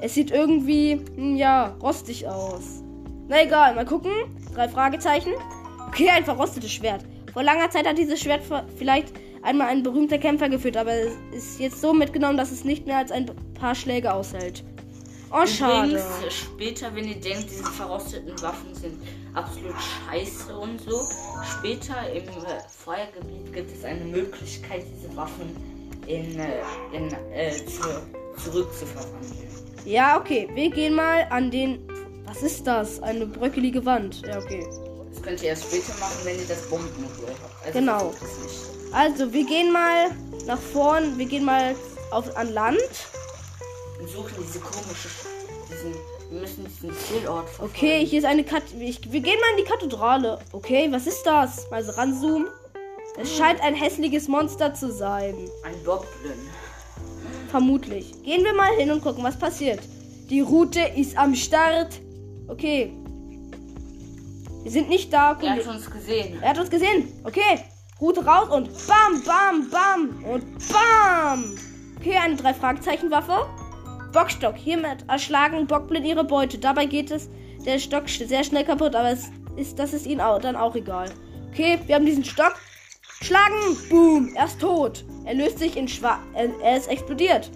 Es 0.00 0.14
sieht 0.14 0.30
irgendwie, 0.30 1.04
hm, 1.14 1.36
ja, 1.36 1.76
rostig 1.82 2.26
aus. 2.26 2.82
Na 3.26 3.42
egal, 3.42 3.74
mal 3.74 3.84
gucken. 3.84 4.12
Drei 4.54 4.68
Fragezeichen. 4.68 5.32
Okay, 5.88 6.08
ein 6.08 6.24
verrostetes 6.24 6.72
Schwert. 6.72 7.04
Vor 7.38 7.44
langer 7.44 7.70
Zeit 7.70 7.86
hat 7.86 7.96
dieses 7.96 8.18
Schwert 8.18 8.42
vielleicht 8.78 9.14
einmal 9.42 9.68
ein 9.68 9.84
berühmter 9.84 10.18
Kämpfer 10.18 10.48
geführt, 10.48 10.76
aber 10.76 10.90
es 10.92 11.12
ist 11.30 11.60
jetzt 11.60 11.80
so 11.80 11.92
mitgenommen, 11.92 12.36
dass 12.36 12.50
es 12.50 12.64
nicht 12.64 12.84
mehr 12.84 12.96
als 12.96 13.12
ein 13.12 13.30
paar 13.54 13.76
Schläge 13.76 14.12
aushält. 14.12 14.64
Oh, 15.30 15.46
schade. 15.46 15.90
Übrigens, 15.90 16.02
äh, 16.26 16.30
später, 16.32 16.92
wenn 16.96 17.06
ihr 17.06 17.20
denkt, 17.20 17.44
diese 17.48 17.62
verrosteten 17.62 18.32
Waffen 18.42 18.74
sind 18.74 19.00
absolut 19.34 19.76
scheiße 20.10 20.58
und 20.58 20.80
so, 20.80 21.00
später 21.44 21.94
im 22.12 22.24
äh, 22.24 22.58
Feuergebiet 22.76 23.52
gibt 23.52 23.70
es 23.70 23.84
eine 23.84 24.04
Möglichkeit, 24.04 24.82
diese 24.96 25.16
Waffen 25.16 25.56
in, 26.08 26.40
äh, 26.40 26.56
in 26.92 27.14
äh, 27.32 27.52
zu, 27.66 27.82
zurück 28.42 28.74
zu 28.74 28.84
verwandeln. 28.84 29.48
Ja, 29.84 30.18
okay. 30.18 30.48
Wir 30.54 30.70
gehen 30.70 30.96
mal 30.96 31.24
an 31.30 31.52
den. 31.52 31.86
Was 32.26 32.42
ist 32.42 32.66
das? 32.66 33.00
Eine 33.00 33.26
bröckelige 33.26 33.86
Wand. 33.86 34.26
Ja, 34.26 34.38
okay. 34.38 34.66
Könnt 35.28 35.42
ihr 35.42 35.50
erst 35.50 35.64
später 35.64 35.92
machen, 36.00 36.16
wenn 36.24 36.38
ihr 36.38 36.46
das 36.46 36.62
Bombenmodul 36.70 37.28
habt. 37.42 37.66
Also 37.66 37.78
Genau. 37.78 38.14
Also, 38.92 39.30
wir 39.30 39.44
gehen 39.44 39.70
mal 39.70 40.10
nach 40.46 40.58
vorn. 40.58 41.18
Wir 41.18 41.26
gehen 41.26 41.44
mal 41.44 41.74
auf, 42.10 42.34
an 42.34 42.50
Land. 42.54 42.78
Wir 43.98 44.08
suchen 44.08 44.32
diese 44.42 44.58
komische, 44.60 45.08
Sch- 45.08 45.70
diesen, 45.70 45.94
wir 46.30 46.40
müssen 46.40 46.64
diesen 46.64 46.96
Zielort 46.96 47.46
verfolgen. 47.50 47.74
Okay, 47.76 48.06
hier 48.06 48.20
ist 48.20 48.24
eine 48.24 48.42
Kat 48.42 48.62
ich, 48.80 49.12
Wir 49.12 49.20
gehen 49.20 49.38
mal 49.38 49.50
in 49.58 49.64
die 49.64 49.70
Kathedrale. 49.70 50.38
Okay, 50.52 50.88
was 50.90 51.06
ist 51.06 51.22
das? 51.24 51.70
Also 51.70 51.90
ranzoomen. 51.92 52.48
Es 53.20 53.36
scheint 53.36 53.60
ein 53.60 53.74
hässliches 53.74 54.28
Monster 54.28 54.72
zu 54.72 54.90
sein. 54.90 55.34
Ein 55.62 55.74
Goblin. 55.84 56.38
Vermutlich. 57.50 58.14
Gehen 58.22 58.44
wir 58.44 58.54
mal 58.54 58.70
hin 58.76 58.90
und 58.90 59.02
gucken, 59.02 59.22
was 59.24 59.38
passiert. 59.38 59.80
Die 60.30 60.40
Route 60.40 60.80
ist 60.96 61.18
am 61.18 61.34
Start. 61.34 62.00
Okay. 62.46 62.94
Wir 64.62 64.70
sind 64.70 64.88
nicht 64.88 65.12
da. 65.12 65.36
Er 65.40 65.54
hat 65.54 65.66
uns 65.66 65.90
gesehen. 65.90 66.38
Er 66.42 66.50
hat 66.50 66.58
uns 66.58 66.70
gesehen. 66.70 67.12
Okay. 67.24 67.64
Route 68.00 68.24
raus 68.24 68.48
und 68.50 68.70
bam, 68.86 69.22
bam, 69.24 69.70
bam 69.70 70.24
und 70.24 70.44
bam. 70.68 71.56
Okay, 71.98 72.16
eine 72.16 72.36
drei 72.36 72.54
Fragezeichen 72.54 73.10
Waffe. 73.10 73.46
Bockstock. 74.12 74.56
Hiermit 74.56 75.04
erschlagen 75.08 75.66
Bockblind 75.66 76.06
ihre 76.06 76.24
Beute. 76.24 76.58
Dabei 76.58 76.86
geht 76.86 77.10
es 77.10 77.28
der 77.66 77.78
Stock 77.78 78.08
sehr 78.08 78.44
schnell 78.44 78.64
kaputt, 78.64 78.94
aber 78.94 79.10
es 79.10 79.30
ist, 79.56 79.78
das 79.78 79.92
ist 79.92 80.06
ihnen 80.06 80.20
auch, 80.20 80.40
dann 80.40 80.54
auch 80.54 80.76
egal. 80.76 81.10
Okay, 81.50 81.78
wir 81.86 81.96
haben 81.96 82.06
diesen 82.06 82.24
Stock. 82.24 82.54
Schlagen. 83.20 83.76
Boom. 83.90 84.32
Er 84.36 84.44
ist 84.44 84.60
tot. 84.60 85.04
Er 85.24 85.34
löst 85.34 85.58
sich 85.58 85.76
in 85.76 85.88
Schwa... 85.88 86.20
Er, 86.34 86.50
er 86.62 86.76
ist 86.76 86.88
explodiert. 86.88 87.50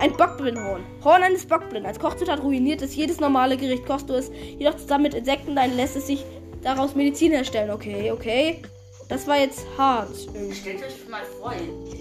Ein 0.00 0.16
Bockblindhorn. 0.16 0.84
Horn 1.04 1.22
eines 1.22 1.46
Bockblind. 1.46 1.86
Als 1.86 1.98
Kochzutat 1.98 2.42
ruiniert 2.42 2.82
es 2.82 2.94
jedes 2.96 3.20
normale 3.20 3.56
Gericht. 3.56 3.86
Kochst 3.86 4.10
du 4.10 4.14
es 4.14 4.30
jedoch 4.58 4.76
zusammen 4.76 5.04
mit 5.04 5.14
Insekten, 5.14 5.54
dann 5.54 5.76
lässt 5.76 5.96
es 5.96 6.06
sich 6.06 6.24
daraus 6.62 6.94
Medizin 6.94 7.32
herstellen. 7.32 7.70
Okay, 7.70 8.10
okay. 8.10 8.62
Das 9.08 9.26
war 9.26 9.38
jetzt 9.38 9.66
hart. 9.76 10.14
Stellt 10.52 10.82
euch 10.82 11.08
mal 11.08 11.22
vor, 11.38 11.52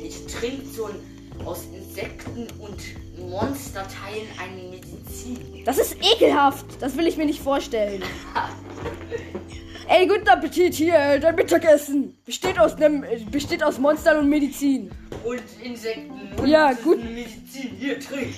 ich 0.04 0.26
trinke 0.26 0.66
so 0.66 0.86
ein, 0.86 0.96
aus 1.46 1.66
Insekten 1.74 2.48
und 2.60 3.30
Monsterteilen 3.30 4.28
eine 4.42 4.70
Medizin. 4.70 5.64
Das 5.66 5.78
ist 5.78 5.98
ekelhaft. 6.02 6.66
Das 6.80 6.98
will 6.98 7.08
ich 7.08 7.18
mir 7.18 7.26
nicht 7.26 7.42
vorstellen. 7.42 8.04
Ey, 9.88 10.08
guten 10.08 10.28
Appetit 10.30 10.74
hier. 10.76 11.20
Dein 11.20 11.36
Mittagessen 11.36 12.18
besteht 12.26 12.58
aus 12.58 12.78
nem, 12.78 13.04
äh, 13.04 13.18
besteht 13.30 13.64
aus 13.64 13.78
Monstern 13.78 14.20
und 14.20 14.30
Medizin. 14.30 14.90
Und 15.24 15.42
Insekten 15.62 16.12
und 16.38 16.48
Ja, 16.48 16.72
gut. 16.74 17.04
Medizin. 17.04 17.72
Hier, 17.78 18.00
trink. 18.00 18.34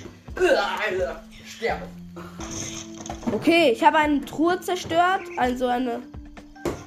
Sterbe. 1.45 1.83
Okay, 3.31 3.71
ich 3.71 3.83
habe 3.83 3.97
eine 3.97 4.25
Truhe 4.25 4.59
zerstört. 4.59 5.21
Also 5.37 5.67
eine. 5.67 6.01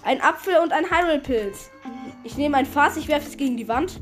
Ein 0.03 0.21
Apfel 0.23 0.57
und 0.63 0.73
ein 0.73 0.85
Hyrule-Pilz. 0.91 1.71
Ich 2.25 2.37
nehme 2.37 2.57
ein 2.57 2.67
Fass, 2.67 2.97
ich 2.97 3.09
werfe 3.09 3.29
es 3.29 3.37
gegen 3.37 3.57
die 3.57 3.69
Wand. 3.69 4.01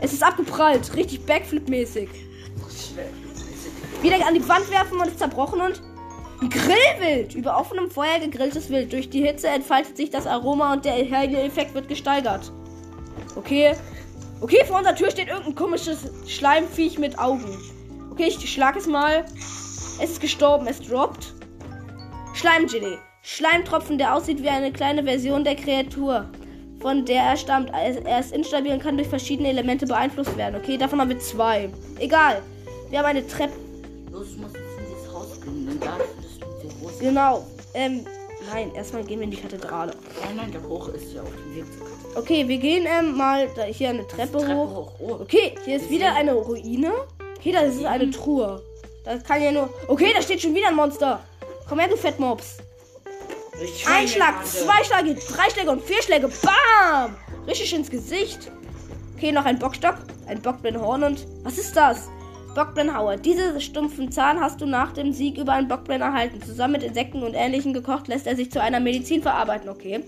Es 0.00 0.12
ist 0.12 0.22
abgeprallt. 0.22 0.94
Richtig 0.96 1.20
Backflip-mäßig. 1.26 2.08
Wieder 4.02 4.26
an 4.26 4.34
die 4.34 4.48
Wand 4.48 4.68
werfen 4.70 4.98
und 4.98 5.06
es 5.06 5.16
zerbrochen 5.16 5.60
und. 5.60 5.80
Grillwild! 6.40 7.34
Über 7.34 7.58
offenem 7.58 7.90
Feuer 7.90 8.18
gegrilltes 8.20 8.70
Wild. 8.70 8.92
Durch 8.92 9.08
die 9.10 9.24
Hitze 9.24 9.48
entfaltet 9.48 9.96
sich 9.96 10.10
das 10.10 10.26
Aroma 10.26 10.72
und 10.72 10.84
der 10.84 10.98
Effekt 11.00 11.74
wird 11.74 11.88
gesteigert. 11.88 12.52
Okay. 13.36 13.74
Okay, 14.40 14.64
vor 14.66 14.78
unserer 14.78 14.94
Tür 14.94 15.10
steht 15.10 15.28
irgendein 15.28 15.54
komisches 15.54 16.10
Schleimviech 16.26 16.98
mit 16.98 17.18
Augen. 17.18 17.56
Okay, 18.10 18.26
ich 18.28 18.52
schlag 18.52 18.76
es 18.76 18.86
mal. 18.86 19.24
Es 20.00 20.10
ist 20.10 20.20
gestorben, 20.20 20.66
es 20.66 20.80
droppt. 20.80 21.34
Schleimgelee. 22.34 22.98
Schleimtropfen, 23.22 23.96
der 23.96 24.14
aussieht 24.14 24.42
wie 24.42 24.50
eine 24.50 24.70
kleine 24.70 25.02
Version 25.04 25.44
der 25.44 25.56
Kreatur, 25.56 26.28
von 26.80 27.06
der 27.06 27.22
er 27.22 27.36
stammt. 27.38 27.70
Er 27.70 28.20
ist 28.20 28.32
instabil 28.32 28.72
und 28.72 28.82
kann 28.82 28.96
durch 28.96 29.08
verschiedene 29.08 29.48
Elemente 29.48 29.86
beeinflusst 29.86 30.36
werden. 30.36 30.56
Okay, 30.56 30.76
davon 30.76 31.00
haben 31.00 31.08
wir 31.08 31.18
zwei. 31.20 31.70
Egal. 31.98 32.42
Wir 32.90 32.98
haben 32.98 33.06
eine 33.06 33.26
Treppe. 33.26 33.54
Los, 34.10 34.32
ich 34.32 34.36
muss 34.38 34.52
jetzt 34.52 34.78
in 34.78 34.84
dieses 34.94 35.12
Haus 35.14 35.40
gehen, 35.40 35.66
denn 35.66 35.80
da 35.80 35.96
findest 35.96 36.12
du 36.12 36.12
die 36.12 36.18
Rose. 36.18 36.23
Genau. 37.00 37.46
Ähm, 37.74 38.06
nein, 38.52 38.74
erstmal 38.74 39.04
gehen 39.04 39.18
wir 39.20 39.24
in 39.24 39.30
die 39.30 39.36
Kathedrale. 39.36 39.92
Nein, 40.24 40.36
nein, 40.36 40.52
der 40.52 40.62
Hoch 40.62 40.88
ist 40.88 41.12
ja 41.12 41.22
auf 41.22 41.28
dem 41.28 41.54
Weg 41.56 41.64
zur 41.72 41.86
Kathedrale. 41.86 42.16
Okay, 42.16 42.48
wir 42.48 42.58
gehen 42.58 42.86
ähm, 42.86 43.16
mal 43.16 43.48
da, 43.56 43.62
hier 43.64 43.90
eine 43.90 44.06
Treppe, 44.06 44.38
Treppe 44.38 44.54
hoch. 44.54 44.70
hoch. 44.70 44.92
Oh, 45.00 45.18
Okay, 45.22 45.54
hier 45.64 45.76
ist 45.76 45.90
wieder 45.90 46.14
eine 46.14 46.32
Ruine. 46.34 46.92
Okay, 47.38 47.52
das 47.52 47.74
ist 47.76 47.84
eine 47.84 48.10
Truhe. 48.10 48.62
Das 49.04 49.22
kann 49.24 49.42
ja 49.42 49.52
nur. 49.52 49.68
Okay, 49.88 50.12
da 50.14 50.22
steht 50.22 50.40
schon 50.40 50.54
wieder 50.54 50.68
ein 50.68 50.76
Monster. 50.76 51.20
Komm 51.68 51.78
her, 51.78 51.88
du 51.88 51.96
Fettmops. 51.96 52.58
Ein 53.86 54.08
Schlag, 54.08 54.44
zwei 54.46 54.82
Schläge, 54.82 55.14
drei 55.14 55.48
Schläge 55.50 55.70
und 55.70 55.82
vier 55.82 56.02
Schläge. 56.02 56.28
Bam! 56.28 57.16
Richtig 57.46 57.72
ins 57.74 57.90
Gesicht. 57.90 58.50
Okay, 59.16 59.30
noch 59.30 59.44
ein 59.44 59.58
Bockstock, 59.58 59.96
ein 60.26 60.40
Bockblindhorn 60.42 61.04
und. 61.04 61.26
Was 61.44 61.58
ist 61.58 61.76
das? 61.76 62.08
Bockblindhauer. 62.54 63.16
Diese 63.16 63.60
stumpfen 63.60 64.10
Zahn 64.10 64.40
hast 64.40 64.60
du 64.60 64.66
nach 64.66 64.92
dem 64.92 65.12
Sieg 65.12 65.38
über 65.38 65.52
einen 65.52 65.68
Bockblind 65.68 66.00
erhalten. 66.00 66.40
Zusammen 66.42 66.72
mit 66.74 66.82
Insekten 66.82 67.22
und 67.22 67.34
Ähnlichem 67.34 67.72
gekocht 67.72 68.08
lässt 68.08 68.26
er 68.26 68.36
sich 68.36 68.50
zu 68.50 68.60
einer 68.62 68.80
Medizin 68.80 69.22
verarbeiten. 69.22 69.68
Okay. 69.68 70.04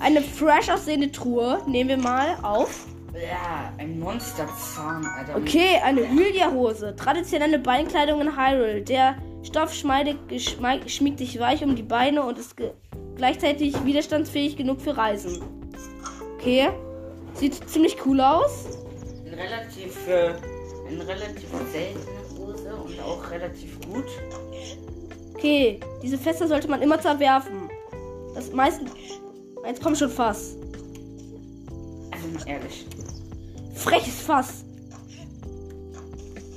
Eine 0.00 0.20
fresh 0.20 0.68
aussehende 0.68 1.10
Truhe 1.10 1.62
nehmen 1.66 1.90
wir 1.90 1.96
mal 1.98 2.36
auf. 2.42 2.86
Ja, 3.14 3.72
ein 3.78 4.00
Monsterzahn, 4.00 5.06
Alter. 5.06 5.36
Okay, 5.36 5.80
eine 5.84 6.00
Hylia-Hose. 6.00 6.96
Traditionelle 6.96 7.60
Beinkleidung 7.60 8.20
in 8.20 8.36
Hyrule. 8.36 8.82
Der 8.82 9.16
Stoff 9.44 9.72
geschmei- 9.72 10.88
schmiegt 10.88 11.18
sich 11.18 11.38
weich 11.38 11.62
um 11.62 11.76
die 11.76 11.82
Beine 11.82 12.24
und 12.24 12.38
ist 12.38 12.56
gleichzeitig 13.16 13.84
widerstandsfähig 13.84 14.56
genug 14.56 14.80
für 14.80 14.96
Reisen. 14.96 15.40
Okay. 16.34 16.70
Sieht 17.34 17.68
ziemlich 17.68 17.96
cool 18.04 18.20
aus. 18.20 18.66
Relativ, 19.26 20.08
äh, 20.08 20.34
eine 20.86 21.06
relativ 21.06 21.48
seltene 21.72 22.38
Hose 22.38 22.74
und 22.74 23.00
auch 23.00 23.30
relativ 23.30 23.80
gut. 23.80 24.06
Okay, 25.34 25.80
diese 26.02 26.18
Fässer 26.18 26.48
sollte 26.48 26.68
man 26.68 26.82
immer 26.82 27.00
zerwerfen. 27.00 27.70
Das 28.34 28.50
meisten. 28.52 28.90
Jetzt 29.66 29.82
kommt 29.82 29.98
schon 29.98 30.10
Fass. 30.10 30.56
Also 32.10 32.28
mal 32.28 32.46
ehrlich. 32.46 32.86
Freches 33.74 34.20
Fass. 34.20 34.64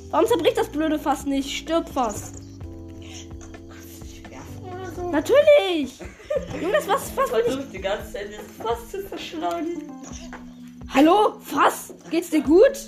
Warum 0.09 0.27
zerbricht 0.27 0.57
das 0.57 0.69
blöde 0.69 0.97
Fass 0.97 1.25
nicht? 1.25 1.49
Stirb 1.49 1.89
Fass. 1.89 2.33
Ich 3.01 4.23
werfen 4.29 4.63
oder 4.63 4.91
so? 4.91 5.09
Natürlich! 5.09 5.99
Junge, 6.61 6.73
das 6.73 6.85
Fass, 6.85 7.09
Fass 7.11 7.31
nicht 7.31 7.43
Versucht 7.45 7.73
die 7.73 7.81
ganze 7.81 8.13
Zeit 8.13 8.27
das 8.29 8.65
Fass 8.65 8.89
zu 8.91 9.01
verschlagen. 9.01 9.91
Hallo? 10.93 11.33
Fass? 11.41 11.93
Geht's 12.09 12.29
dir 12.29 12.41
gut? 12.41 12.87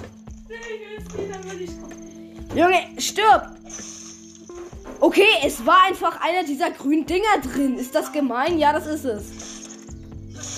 Junge, 2.56 2.80
stirb! 2.98 3.48
Okay, 5.00 5.24
es 5.46 5.66
war 5.66 5.86
einfach 5.88 6.20
einer 6.22 6.44
dieser 6.44 6.72
grünen 6.72 7.06
Dinger 7.06 7.40
drin. 7.44 7.78
Ist 7.78 7.96
das 7.96 8.12
gemein? 8.12 8.58
Ja, 8.58 8.74
das 8.74 8.88
ist 8.88 9.06
es. 9.06 9.24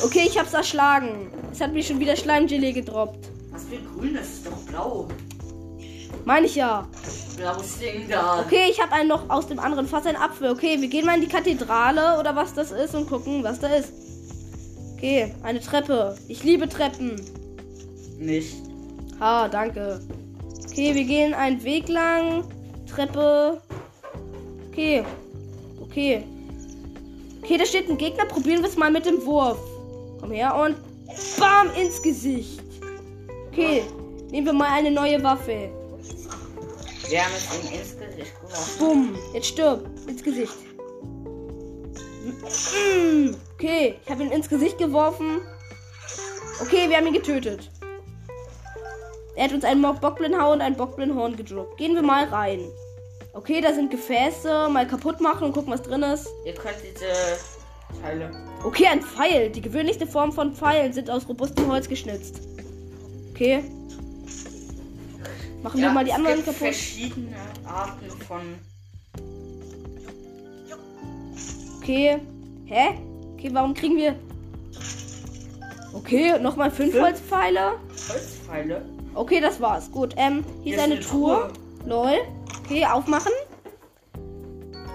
Okay, 0.04 0.23
ich 0.25 0.39
hab's 0.39 0.54
erschlagen. 0.54 1.32
Es 1.51 1.62
hat 1.62 1.73
mir 1.73 1.84
schon 1.84 1.99
wieder 1.99 2.15
Schleimgelee 2.15 2.71
gedroppt. 2.71 3.27
Was 3.51 3.65
für 3.65 3.77
grün, 3.77 4.15
das 4.15 4.27
ist 4.27 4.47
doch 4.47 4.58
blau. 4.67 5.08
Meine 6.25 6.45
ich 6.45 6.56
ja. 6.56 6.88
Blaues 7.38 7.77
Ding 7.80 8.08
da. 8.10 8.39
Okay, 8.39 8.69
ich 8.69 8.82
habe 8.82 8.93
einen 8.93 9.10
noch 9.10 9.30
aus 9.30 9.47
dem 9.47 9.60
anderen 9.60 9.88
Fass 9.88 10.06
einen 10.06 10.17
Apfel. 10.17 10.51
Okay, 10.51 10.80
wir 10.80 10.88
gehen 10.88 11.06
mal 11.06 11.15
in 11.15 11.21
die 11.21 11.27
Kathedrale 11.27 12.19
oder 12.19 12.36
was 12.36 12.54
das 12.54 12.71
ist 12.71 12.95
und 12.95 13.10
gucken, 13.10 13.43
was 13.43 13.60
da 13.60 13.67
ist. 13.67 13.91
Okay, 14.95 15.34
eine 15.43 15.60
Treppe. 15.60 16.15
Ich 16.27 16.43
liebe 16.43 16.69
Treppen. 16.69 17.21
Nicht. 18.17 18.70
Ah, 19.21 19.47
danke. 19.47 20.01
Okay, 20.67 20.95
wir 20.95 21.03
gehen 21.03 21.36
einen 21.36 21.63
Weg 21.63 21.88
lang. 21.88 22.43
Treppe. 22.89 23.62
Okay. 24.69 25.05
Okay. 25.79 26.23
Okay, 27.43 27.57
da 27.57 27.65
steht 27.65 27.88
ein 27.88 27.99
Gegner. 27.99 28.25
Probieren 28.25 28.63
wir 28.63 28.69
es 28.69 28.77
mal 28.77 28.89
mit 28.89 29.05
dem 29.05 29.23
Wurf. 29.23 29.60
Komm 30.19 30.31
her 30.31 30.55
und 30.55 30.75
bam 31.39 31.69
ins 31.79 32.01
Gesicht. 32.01 32.63
Okay, 33.51 33.84
nehmen 34.31 34.47
wir 34.47 34.53
mal 34.53 34.69
eine 34.69 34.89
neue 34.89 35.21
Waffe. 35.23 35.69
Wir 37.07 37.23
haben 37.23 37.34
es 37.36 37.47
ihm 37.53 37.79
ins 37.79 37.95
Gesicht 37.99 38.34
geworfen. 38.41 38.79
Bumm, 38.79 39.15
jetzt 39.36 39.47
stirb. 39.49 39.88
Ins 40.07 40.23
Gesicht. 40.23 40.53
Okay, 43.53 43.99
ich 44.03 44.12
habe 44.12 44.23
ihn 44.23 44.31
ins 44.31 44.49
Gesicht 44.49 44.79
geworfen. 44.79 45.41
Okay, 46.60 46.89
wir 46.89 46.97
haben 46.97 47.05
ihn 47.05 47.13
getötet. 47.13 47.69
Er 49.36 49.46
hat 49.46 49.54
uns 49.54 49.63
einen 49.63 49.82
Bockblindhau 49.82 50.52
und 50.52 50.62
ein 50.62 50.76
Bockblindhorn 50.76 51.36
gedroppt. 51.36 51.78
Gehen 51.78 51.96
wir 51.96 52.02
mal 52.02 52.26
rein. 52.26 52.60
Okay, 53.34 53.62
da 53.62 53.74
sind 53.74 53.91
Gefäße. 53.91 54.67
Mal 54.70 54.88
kaputt 54.88 55.22
machen 55.22 55.46
und 55.46 55.54
gucken, 55.54 55.72
was 55.72 55.82
drin 55.82 56.04
ist. 56.04 56.28
Ihr 56.46 56.54
könnt 56.54 56.76
diese 56.84 57.06
Teile. 58.02 58.32
Okay, 58.63 58.88
ein 58.88 59.02
Pfeil. 59.02 59.50
Die 59.50 59.62
gewöhnlichste 59.62 60.06
Form 60.06 60.34
von 60.34 60.54
Pfeilen 60.54 60.91
sind 60.91 61.10
aus 61.10 61.28
robustem 61.28 61.72
Holz 61.72 61.88
geschnitzt. 61.88 62.41
Okay. 63.32 63.63
Machen 65.63 65.80
wir 65.82 65.91
mal 65.91 66.04
die 66.04 66.12
anderen 66.12 66.38
gibt 66.38 66.48
kaputt. 66.48 66.62
verschiedene 66.62 67.36
Arten 67.65 68.10
von. 68.28 68.41
Okay. 71.78 72.20
Hä? 72.65 72.98
Okay, 73.34 73.50
warum 73.54 73.74
kriegen 73.74 73.96
wir. 73.96 74.15
Okay, 75.94 76.38
nochmal 76.39 76.72
fünf 76.72 76.91
Fünf? 76.91 77.04
Holzpfeile. 77.04 77.72
Holzpfeile. 78.10 78.82
Okay, 79.13 79.41
das 79.41 79.60
war's. 79.60 79.91
Gut, 79.91 80.13
ähm, 80.17 80.43
hier 80.63 80.63
Hier 80.63 80.76
ist 80.76 80.84
eine 80.84 80.93
eine 80.95 81.02
Tour. 81.04 81.50
Lol. 81.86 82.13
Okay, 82.65 82.86
aufmachen. 82.86 83.32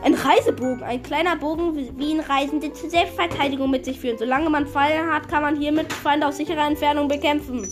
Ein 0.02 0.14
Reisebogen. 0.14 0.83
Ein 0.83 1.02
kleiner 1.02 1.37
Bogen, 1.37 1.74
wie- 1.76 2.12
ihn 2.12 2.20
Reisende 2.20 2.72
zur 2.72 2.88
Selbstverteidigung 2.90 3.70
mit 3.70 3.85
sich 3.85 3.98
führen. 3.98 4.18
Solange 4.18 4.48
man 4.50 4.66
Pfeile 4.66 5.11
hat, 5.12 5.29
kann 5.29 5.42
man 5.42 5.57
hiermit 5.57 5.92
Feinde 5.92 6.26
aus 6.29 6.37
sicherer 6.37 6.66
Entfernung 6.66 7.09
bekämpfen. 7.09 7.68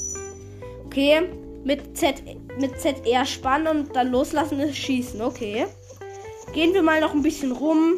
Okay, 0.87 1.23
mit, 1.65 1.97
Z, 1.97 2.23
mit 2.59 2.81
ZR 2.81 3.25
spannen 3.25 3.67
und 3.69 3.97
dann 3.97 4.11
loslassen 4.11 4.61
ist 4.61 4.77
schießen. 4.77 5.21
Okay. 5.23 5.67
Gehen 6.53 6.75
wir 6.75 6.83
mal 6.83 7.01
noch 7.01 7.15
ein 7.15 7.23
bisschen 7.23 7.53
rum. 7.53 7.95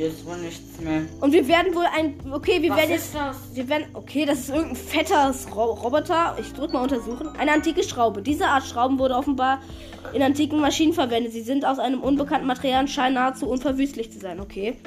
Hier 0.00 0.08
ist 0.08 0.24
wohl 0.24 0.38
nichts 0.38 0.80
mehr. 0.80 1.02
Und 1.20 1.30
wir 1.30 1.46
werden 1.46 1.74
wohl 1.74 1.84
ein. 1.94 2.14
Okay, 2.32 2.62
wir 2.62 2.70
Was 2.70 2.78
werden 2.78 2.94
ist 2.94 3.12
jetzt. 3.12 3.14
das? 3.16 3.36
Wir 3.52 3.68
werden. 3.68 3.84
Okay, 3.92 4.24
das 4.24 4.38
ist 4.38 4.48
irgendein 4.48 4.76
fetter 4.76 5.34
Ro 5.54 5.72
Roboter. 5.74 6.38
Ich 6.40 6.54
drück 6.54 6.72
mal 6.72 6.80
untersuchen. 6.80 7.28
Eine 7.38 7.52
antike 7.52 7.82
Schraube. 7.82 8.22
Diese 8.22 8.46
Art 8.46 8.64
Schrauben 8.64 8.98
wurde 8.98 9.14
offenbar 9.14 9.60
in 10.14 10.22
antiken 10.22 10.58
Maschinen 10.58 10.94
verwendet. 10.94 11.34
Sie 11.34 11.42
sind 11.42 11.66
aus 11.66 11.78
einem 11.78 12.00
unbekannten 12.00 12.46
Material 12.46 12.84
und 12.84 12.88
scheinen 12.88 13.16
nahezu 13.16 13.46
unverwüstlich 13.46 14.10
zu 14.10 14.18
sein. 14.18 14.40
Okay. 14.40 14.78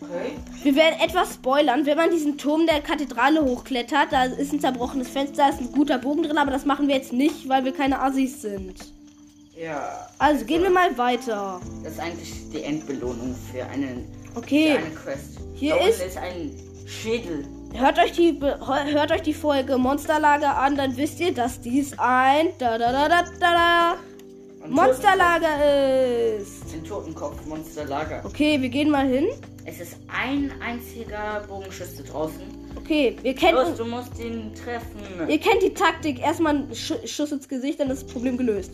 Okay. 0.00 0.32
Wir 0.64 0.74
werden 0.74 0.98
etwas 1.04 1.34
spoilern. 1.34 1.86
Wenn 1.86 1.96
man 1.96 2.10
diesen 2.10 2.36
Turm 2.36 2.66
der 2.66 2.80
Kathedrale 2.80 3.44
hochklettert, 3.44 4.08
da 4.10 4.24
ist 4.24 4.52
ein 4.52 4.58
zerbrochenes 4.58 5.08
Fenster, 5.08 5.44
da 5.44 5.48
ist 5.50 5.60
ein 5.60 5.70
guter 5.70 5.98
Bogen 5.98 6.24
drin, 6.24 6.36
aber 6.36 6.50
das 6.50 6.64
machen 6.64 6.88
wir 6.88 6.96
jetzt 6.96 7.12
nicht, 7.12 7.48
weil 7.48 7.64
wir 7.64 7.72
keine 7.72 8.00
Assis 8.00 8.42
sind. 8.42 8.74
Ja. 9.56 10.08
Also 10.18 10.44
gehen 10.44 10.62
wir 10.62 10.70
mal 10.70 10.96
weiter. 10.96 11.60
Das 11.82 11.94
ist 11.94 12.00
eigentlich 12.00 12.32
die 12.52 12.62
Endbelohnung 12.62 13.34
für, 13.52 13.64
einen, 13.66 14.04
Okay. 14.34 14.78
Hier 15.54 15.74
da 15.76 15.86
ist- 15.86 16.02
ist 16.02 16.16
ein 16.18 16.52
Schädel. 16.86 17.46
Hört 17.74 17.98
euch 17.98 18.12
die 18.12 18.40
hört 18.40 19.12
euch 19.12 19.22
die 19.22 19.34
Folge 19.34 19.76
Monsterlager 19.76 20.56
an, 20.56 20.76
dann 20.76 20.96
wisst 20.96 21.20
ihr, 21.20 21.34
dass 21.34 21.60
dies 21.60 21.94
ein 21.98 22.48
da 22.58 22.78
da 22.78 22.92
da 22.92 23.08
da 23.08 23.24
da 23.40 23.94
Monsterlager 24.66 26.36
ist. 26.38 26.62
Totenkopf- 26.64 26.74
Ein 26.74 26.84
Totenkopf-Monsterlager. 26.84 28.22
Okay, 28.24 28.60
wir 28.60 28.68
gehen 28.68 28.90
mal 28.90 29.06
hin. 29.06 29.26
Es 29.64 29.80
ist 29.80 29.96
ein 30.08 30.52
einziger 30.62 31.42
Bogenschütze 31.46 32.02
draußen. 32.04 32.40
Okay, 32.76 33.16
wir 33.22 33.34
kennen 33.34 33.56
Los, 33.58 33.76
du 33.76 33.84
musst 33.84 34.18
ihn 34.18 34.52
treffen. 34.54 35.28
Ihr 35.28 35.38
kennt 35.38 35.62
die 35.62 35.74
Taktik. 35.74 36.20
Erstmal 36.20 36.54
ein 36.56 36.74
Sch 36.74 36.92
Schuss 37.04 37.32
ins 37.32 37.48
Gesicht, 37.48 37.80
dann 37.80 37.90
ist 37.90 38.04
das 38.04 38.12
Problem 38.12 38.38
gelöst. 38.38 38.70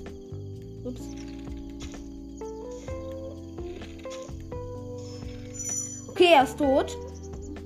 Okay, 6.24 6.32
er 6.32 6.44
ist 6.44 6.58
tot. 6.58 6.96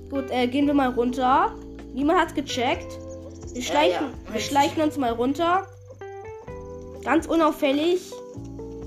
Gut, 0.09 0.29
äh, 0.31 0.45
gehen 0.47 0.67
wir 0.67 0.73
mal 0.73 0.89
runter. 0.89 1.55
Niemand 1.93 2.19
hat's 2.19 2.33
gecheckt. 2.33 2.99
Wir 3.53 3.61
schleichen, 3.61 4.07
ja. 4.07 4.33
wir 4.33 4.41
schleichen 4.41 4.83
uns 4.83 4.97
mal 4.97 5.13
runter. 5.13 5.65
Ganz 7.05 7.25
unauffällig. 7.25 8.11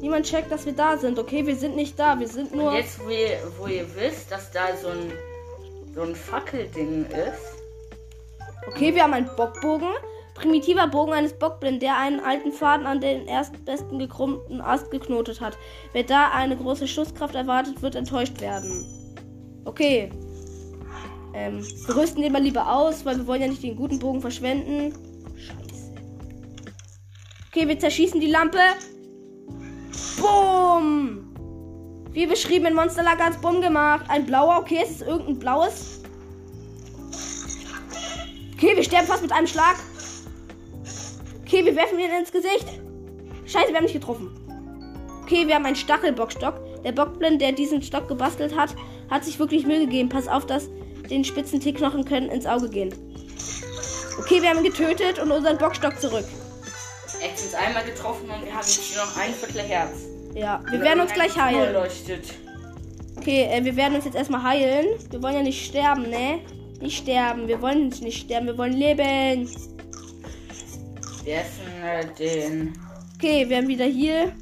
Niemand 0.02 0.26
checkt, 0.26 0.52
dass 0.52 0.66
wir 0.66 0.74
da 0.74 0.98
sind. 0.98 1.18
Okay, 1.18 1.46
wir 1.46 1.56
sind 1.56 1.74
nicht 1.74 1.98
da. 1.98 2.20
Wir 2.20 2.28
sind 2.28 2.54
nur. 2.54 2.68
Und 2.68 2.74
jetzt, 2.76 3.02
wo 3.02 3.08
ihr, 3.08 3.38
wo 3.58 3.66
ihr 3.66 3.86
wisst, 3.94 4.30
dass 4.30 4.50
da 4.50 4.76
so 4.76 4.88
ein, 4.88 5.10
so 5.94 6.02
ein 6.02 6.14
Fackelding 6.14 7.06
ist. 7.06 7.56
Okay, 8.66 8.94
wir 8.94 9.04
haben 9.04 9.14
einen 9.14 9.30
Bockbogen. 9.38 9.88
Primitiver 10.34 10.86
Bogen 10.86 11.14
eines 11.14 11.32
Bockblind, 11.32 11.80
der 11.80 11.96
einen 11.96 12.20
alten 12.20 12.52
Faden 12.52 12.86
an 12.86 13.00
den 13.00 13.26
erstbesten 13.26 13.98
gekrummten 13.98 14.60
Ast 14.60 14.90
geknotet 14.90 15.40
hat. 15.40 15.56
Wer 15.94 16.02
da 16.04 16.30
eine 16.30 16.58
große 16.58 16.86
Schusskraft 16.86 17.34
erwartet, 17.34 17.80
wird 17.80 17.94
enttäuscht 17.94 18.38
werden. 18.42 19.01
Okay. 19.64 20.10
Ähm, 21.34 21.64
wir 21.86 21.96
rüsten 21.96 22.22
den 22.22 22.32
mal 22.32 22.42
lieber 22.42 22.70
aus, 22.70 23.04
weil 23.04 23.16
wir 23.16 23.26
wollen 23.26 23.40
ja 23.40 23.48
nicht 23.48 23.62
den 23.62 23.76
guten 23.76 23.98
Bogen 23.98 24.20
verschwenden. 24.20 24.92
Scheiße. 25.36 25.92
Okay, 27.48 27.68
wir 27.68 27.78
zerschießen 27.78 28.20
die 28.20 28.30
Lampe. 28.30 28.58
Boom! 30.20 31.32
Wie 32.12 32.26
beschrieben 32.26 32.66
in 32.66 32.74
Monsterlager 32.74 33.24
hat's 33.24 33.40
Bumm 33.40 33.62
gemacht. 33.62 34.04
Ein 34.08 34.26
blauer, 34.26 34.58
okay, 34.58 34.80
es 34.82 34.90
ist 34.90 35.02
irgendein 35.02 35.38
blaues. 35.38 36.02
Okay, 38.54 38.76
wir 38.76 38.82
sterben 38.84 39.06
fast 39.06 39.22
mit 39.22 39.32
einem 39.32 39.46
Schlag. 39.46 39.76
Okay, 41.40 41.64
wir 41.64 41.74
werfen 41.74 41.98
ihn 41.98 42.10
ins 42.18 42.30
Gesicht. 42.30 42.66
Scheiße, 43.46 43.68
wir 43.68 43.76
haben 43.76 43.84
nicht 43.84 43.94
getroffen. 43.94 44.30
Okay, 45.22 45.46
wir 45.46 45.54
haben 45.54 45.66
einen 45.66 45.76
Stachelbockstock. 45.76 46.82
Der 46.84 46.92
Bockblind, 46.92 47.40
der 47.40 47.52
diesen 47.52 47.82
Stock 47.82 48.08
gebastelt 48.08 48.56
hat, 48.56 48.74
hat 49.12 49.24
sich 49.24 49.38
wirklich 49.38 49.66
Mühe 49.66 49.80
gegeben. 49.80 50.08
Pass 50.08 50.26
auf, 50.26 50.46
dass 50.46 50.68
den 51.10 51.24
spitzen 51.24 51.60
T-Knochen 51.60 52.04
können 52.04 52.30
ins 52.30 52.46
Auge 52.46 52.68
gehen. 52.68 52.94
Okay, 54.18 54.40
wir 54.40 54.48
haben 54.48 54.58
ihn 54.58 54.64
getötet 54.64 55.18
und 55.18 55.30
unseren 55.30 55.58
Bockstock 55.58 56.00
zurück. 56.00 56.24
Er 57.20 57.28
hat 57.28 57.42
uns 57.42 57.54
einmal 57.54 57.84
getroffen 57.84 58.28
und 58.30 58.44
wir 58.44 58.52
haben 58.52 58.66
jetzt 58.66 58.96
noch 58.96 59.16
ein 59.16 59.34
Viertel 59.34 59.60
Herz. 59.60 59.90
Ja, 60.34 60.62
wir 60.70 60.80
werden 60.80 61.00
uns 61.00 61.12
gleich 61.12 61.36
heilen. 61.36 61.74
Leuchtet. 61.74 62.34
Okay, 63.18 63.44
äh, 63.44 63.62
wir 63.64 63.76
werden 63.76 63.94
uns 63.94 64.06
jetzt 64.06 64.14
erstmal 64.14 64.42
heilen. 64.42 64.86
Wir 65.10 65.22
wollen 65.22 65.34
ja 65.34 65.42
nicht 65.42 65.64
sterben, 65.66 66.08
ne? 66.08 66.40
Nicht 66.80 66.98
sterben. 66.98 67.46
Wir 67.46 67.60
wollen 67.60 67.88
nicht 67.88 68.22
sterben. 68.22 68.46
Wir 68.46 68.58
wollen 68.58 68.72
leben. 68.72 69.48
Wir 71.24 71.34
essen 71.34 71.82
äh, 71.84 72.06
den. 72.18 72.72
Okay, 73.16 73.48
wir 73.48 73.58
haben 73.58 73.68
wieder 73.68 73.84
hier 73.84 74.32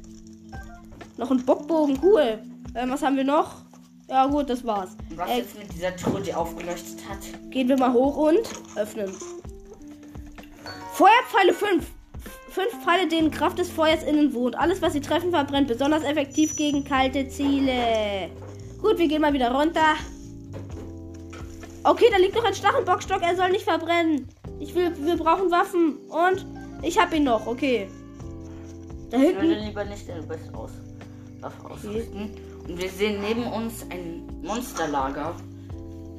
noch 1.17 1.29
einen 1.29 1.45
Bockbogen. 1.45 1.99
Cool. 2.01 2.39
Ähm, 2.73 2.89
was 2.89 3.01
haben 3.01 3.17
wir 3.17 3.25
noch? 3.25 3.60
Ja, 4.11 4.27
gut, 4.27 4.49
das 4.49 4.63
war's. 4.65 4.89
Was 5.15 5.29
Äh, 5.29 5.37
jetzt 5.37 5.57
mit 5.57 5.73
dieser 5.73 5.95
Truhe, 5.95 6.19
die 6.21 6.33
aufgeleuchtet 6.33 6.99
hat? 7.09 7.17
gehen 7.49 7.69
wir 7.69 7.77
mal 7.77 7.93
hoch 7.93 8.17
und 8.17 8.39
öffnen. 8.75 9.09
Feuerpfeile 10.93 11.53
5. 11.53 11.85
Fünf 12.49 12.83
Pfeile, 12.83 13.07
denen 13.07 13.31
Kraft 13.31 13.57
des 13.59 13.69
Feuers 13.69 14.03
innen 14.03 14.33
wohnt. 14.33 14.59
Alles, 14.59 14.81
was 14.81 14.91
sie 14.91 14.99
treffen, 14.99 15.31
verbrennt. 15.31 15.69
Besonders 15.69 16.03
effektiv 16.03 16.57
gegen 16.57 16.83
kalte 16.83 17.29
Ziele. 17.29 18.29
Gut, 18.81 18.97
wir 18.97 19.07
gehen 19.07 19.21
mal 19.21 19.31
wieder 19.31 19.51
runter. 19.55 19.95
Okay, 21.85 22.05
da 22.11 22.17
liegt 22.17 22.35
noch 22.35 22.43
ein 22.43 22.53
Stachelbockstock. 22.53 23.21
Er 23.21 23.37
soll 23.37 23.51
nicht 23.51 23.63
verbrennen. 23.63 24.27
Ich 24.59 24.75
will, 24.75 24.91
wir 25.05 25.15
brauchen 25.15 25.49
Waffen. 25.49 25.97
Und 26.09 26.45
ich 26.81 26.99
hab 26.99 27.13
ihn 27.13 27.23
noch. 27.23 27.47
Okay. 27.47 27.87
Da 29.09 29.17
Ich 29.17 29.23
würde 29.23 29.39
hinten. 29.47 29.65
lieber 29.67 29.85
nicht 29.85 30.05
der 30.09 30.21
Best 30.23 30.53
aus. 30.53 30.71
Waffe 31.39 31.69
ausrüsten. 31.69 32.31
Und 32.67 32.81
wir 32.81 32.89
sehen 32.89 33.21
neben 33.21 33.45
uns 33.47 33.85
ein 33.89 34.27
Monsterlager, 34.43 35.35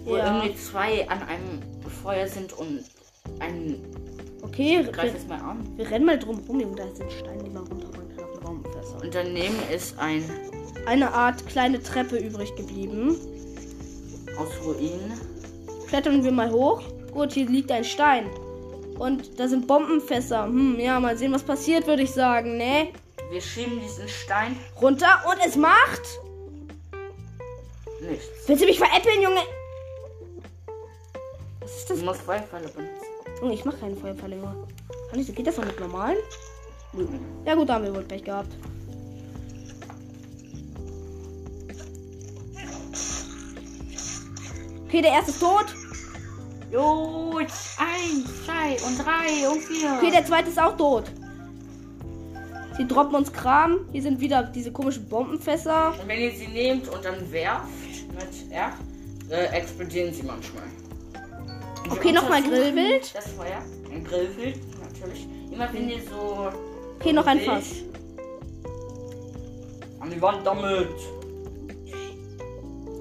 wo 0.05 0.17
Ja. 0.17 0.37
irgendwie 0.39 0.57
zwei 0.57 1.09
an 1.09 1.23
einem 1.23 1.63
Feuer 2.03 2.27
sind 2.27 2.53
und 2.55 2.85
ein. 3.39 3.77
Okay, 4.43 4.83
Greif 4.91 5.13
wir, 5.13 5.21
es 5.21 5.27
mal 5.29 5.41
an. 5.41 5.67
wir 5.77 5.89
rennen 5.91 6.05
mal 6.05 6.19
drum 6.19 6.41
rum. 6.49 6.61
Junge, 6.61 6.77
da 6.77 6.85
sind 6.95 7.11
Steine, 7.13 7.43
die 7.45 7.51
man 7.51 7.65
runterbringen 7.67 8.17
kann 8.17 8.25
auf 8.25 8.33
den 8.33 8.41
Baumfässer. 8.41 9.01
Und 9.03 9.15
daneben 9.15 9.57
ist 9.73 9.99
ein 9.99 10.25
Eine 10.87 11.13
Art 11.15 11.47
kleine 11.47 11.81
Treppe 11.81 12.17
übrig 12.17 12.55
geblieben. 12.57 13.17
aus 14.39 14.49
Ruinen. 14.65 15.13
Klettern 15.89 16.25
wir 16.25 16.33
mal 16.33 16.51
hoch. 16.51 16.83
Gut, 17.13 17.33
hier 17.33 17.47
liegt 17.47 17.71
ein 17.71 17.85
Stein. 17.85 18.25
Und 18.99 19.39
da 19.39 19.47
sind 19.47 19.67
Bombenfässer. 19.67 20.45
Hm, 20.47 20.81
ja, 20.81 20.99
mal 20.99 21.17
sehen, 21.17 21.33
was 21.33 21.43
passiert, 21.43 21.87
würde 21.87 22.03
ich 22.03 22.11
sagen, 22.11 22.57
ne? 22.57 22.89
Wir 23.31 23.41
schieben 23.41 23.79
diesen 23.81 24.09
Stein. 24.09 24.57
Runter 24.81 25.23
und 25.29 25.39
es 25.47 25.55
macht. 25.57 26.03
Nichts. 28.03 28.27
Willst 28.49 28.63
du 28.63 28.67
mich 28.67 28.79
veräppeln, 28.79 29.23
Junge? 29.23 29.41
Was 31.61 31.77
ist 31.77 31.91
das? 31.91 31.99
Du 32.01 32.05
musst 32.05 32.23
Feuerpfeile 32.23 32.69
benutzen. 32.69 33.07
Junge, 33.41 33.55
ich 33.55 33.65
mach 33.65 33.79
keine 33.79 33.95
Feuerpfeile 33.95 34.37
mehr. 34.37 34.55
Kann 35.11 35.21
ich, 35.21 35.33
geht 35.33 35.47
das 35.47 35.57
noch 35.57 35.65
mit 35.65 35.79
normalen? 35.79 36.17
Ja 37.45 37.55
gut, 37.55 37.69
da 37.69 37.75
haben 37.75 37.85
wir 37.85 37.95
wohl 37.95 38.03
Pech 38.03 38.25
gehabt. 38.25 38.53
Okay, 44.87 45.01
der 45.01 45.13
erste 45.13 45.31
ist 45.31 45.41
tot. 45.41 45.67
Jo, 46.71 47.39
eins, 47.39 48.45
zwei 48.45 48.73
und 48.87 48.99
drei 48.99 49.49
und 49.49 49.63
vier. 49.63 49.95
Okay, 49.99 50.11
der 50.11 50.27
zweite 50.27 50.51
ist 50.51 50.61
auch 50.61 50.77
tot. 50.77 51.05
Sie 52.77 52.87
droppen 52.87 53.15
uns 53.15 53.33
Kram. 53.33 53.87
Hier 53.93 54.03
sind 54.03 54.21
wieder 54.21 54.43
diese 54.43 54.73
komischen 54.73 55.09
Bombenfässer. 55.09 55.95
Und 56.01 56.09
wenn 56.09 56.21
ihr 56.21 56.33
sie 56.33 56.49
nehmt 56.49 56.89
und 56.89 57.05
dann 57.05 57.31
werft 57.31 57.82
R, 58.53 58.73
äh, 59.31 59.47
explodieren 59.57 60.13
sie 60.13 60.23
manchmal. 60.23 60.65
Und 61.85 61.93
Okay, 61.93 62.13
nochmal 62.13 62.43
Grillwild. 62.43 63.15
Das 63.15 63.29
Feuer. 63.29 63.63
Ein 63.91 64.05
Grillwild, 64.05 64.59
natürlich. 64.81 65.27
Immer 65.51 65.73
wenn 65.73 65.89
ihr 65.89 66.03
so. 66.03 66.51
Okay, 67.01 67.13
noch 67.13 67.27
ein 67.27 67.41
Fass. 67.41 67.83
An 70.01 70.11
die 70.11 70.21
Wand 70.21 70.47
damit. 70.47 70.89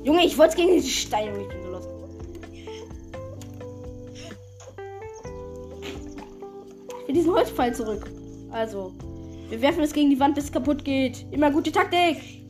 Junge, 0.03 0.25
ich 0.25 0.37
wollte 0.37 0.55
gegen 0.55 0.73
diese 0.73 0.89
Steine. 0.89 1.41
Ich 1.41 1.47
bin 1.47 1.61
so 1.63 1.69
los. 1.69 1.85
Ich 7.01 7.07
will 7.07 7.15
diesen 7.15 7.33
Holzpfeil 7.33 7.75
zurück. 7.75 8.09
Also, 8.51 8.93
wir 9.49 9.61
werfen 9.61 9.83
es 9.83 9.93
gegen 9.93 10.09
die 10.09 10.19
Wand, 10.19 10.35
bis 10.35 10.45
es 10.45 10.51
kaputt 10.51 10.83
geht. 10.83 11.25
Immer 11.31 11.51
gute 11.51 11.71
Taktik. 11.71 12.40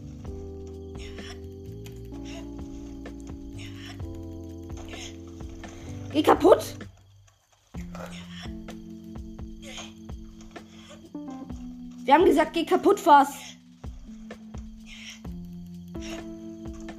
Geh 6.12 6.24
kaputt. 6.24 6.76
Wir 12.04 12.14
haben 12.14 12.26
gesagt, 12.26 12.54
geh 12.54 12.66
kaputt, 12.66 13.00
Fass. 13.00 13.30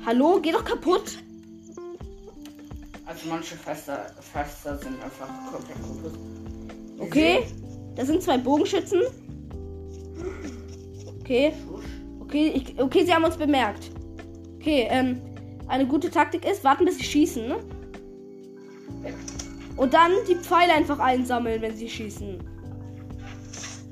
Hallo, 0.07 0.41
geh 0.41 0.53
doch 0.53 0.65
kaputt. 0.65 1.19
Also 3.05 3.29
manche 3.29 3.57
Fester, 3.57 4.07
Fester 4.21 4.79
sind 4.79 5.03
einfach 5.03 5.29
komplett 5.53 5.77
kaputt. 5.77 6.19
Okay, 6.99 7.47
das 7.95 8.07
sind 8.07 8.23
zwei 8.23 8.39
Bogenschützen. 8.39 9.03
Okay, 11.21 11.53
okay, 12.21 12.49
ich, 12.55 12.81
okay, 12.81 13.05
sie 13.05 13.13
haben 13.13 13.25
uns 13.25 13.37
bemerkt. 13.37 13.91
Okay, 14.57 14.87
ähm, 14.89 15.21
eine 15.69 15.87
gute 15.87 16.11
Taktik 16.11 16.45
ist, 16.45 16.65
warten 16.65 16.85
bis 16.85 16.97
sie 16.97 17.05
schießen. 17.05 17.49
ne? 17.49 17.57
Und 19.77 19.95
dann 19.95 20.13
die 20.29 20.37
Pfeile 20.37 20.75
einfach 20.75 20.99
einsammeln, 20.99 21.61
wenn 21.63 21.77
sie 21.77 21.89
schießen. 21.89 22.39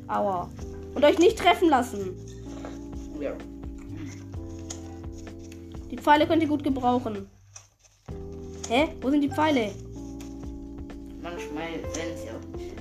Aua. 0.09 0.49
Und 0.95 1.05
euch 1.05 1.19
nicht 1.19 1.39
treffen 1.39 1.69
lassen. 1.69 2.17
Ja. 3.21 3.33
Die 5.91 5.97
Pfeile 5.97 6.27
könnt 6.27 6.43
ihr 6.43 6.49
gut 6.49 6.63
gebrauchen. 6.63 7.29
Hä? 8.69 8.89
Wo 9.01 9.11
sind 9.11 9.23
die 9.23 9.31
Pfeile? 9.31 9.73
Manchmal 11.23 11.69
sind 11.93 12.19
sie 12.19 12.31
auch 12.31 12.57
nicht. 12.57 12.77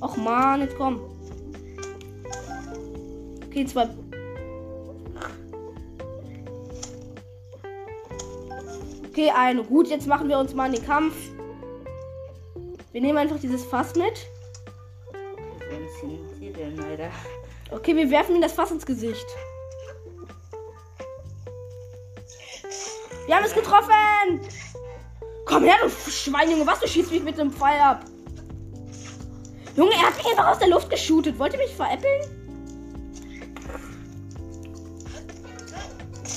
Och 0.00 0.16
man, 0.16 0.60
jetzt 0.60 0.76
komm. 0.76 1.00
Okay, 3.46 3.64
zwei. 3.66 3.88
Okay, 9.22 9.30
eine. 9.36 9.62
Gut, 9.62 9.86
jetzt 9.86 10.08
machen 10.08 10.28
wir 10.28 10.36
uns 10.36 10.52
mal 10.52 10.66
in 10.66 10.72
den 10.72 10.84
Kampf. 10.84 11.14
Wir 12.90 13.00
nehmen 13.00 13.18
einfach 13.18 13.38
dieses 13.38 13.64
Fass 13.64 13.94
mit. 13.94 14.26
Okay, 17.70 17.94
wir 17.94 18.10
werfen 18.10 18.34
ihm 18.34 18.42
das 18.42 18.52
Fass 18.52 18.72
ins 18.72 18.84
Gesicht. 18.84 19.24
Wir 23.26 23.36
haben 23.36 23.44
es 23.44 23.54
getroffen! 23.54 24.40
Komm 25.46 25.62
her, 25.62 25.76
du 25.80 25.88
Schwein, 26.10 26.50
Junge. 26.50 26.66
Was, 26.66 26.80
du 26.80 26.88
schießt 26.88 27.12
mich 27.12 27.22
mit 27.22 27.38
dem 27.38 27.52
Pfeil 27.52 27.80
ab? 27.80 28.04
Junge, 29.76 29.92
er 29.92 30.08
hat 30.08 30.16
mich 30.16 30.26
einfach 30.26 30.48
aus 30.48 30.58
der 30.58 30.68
Luft 30.68 30.90
geshootet. 30.90 31.38
Wollt 31.38 31.52
ihr 31.52 31.60
mich 31.60 31.76
veräppeln? 31.76 32.58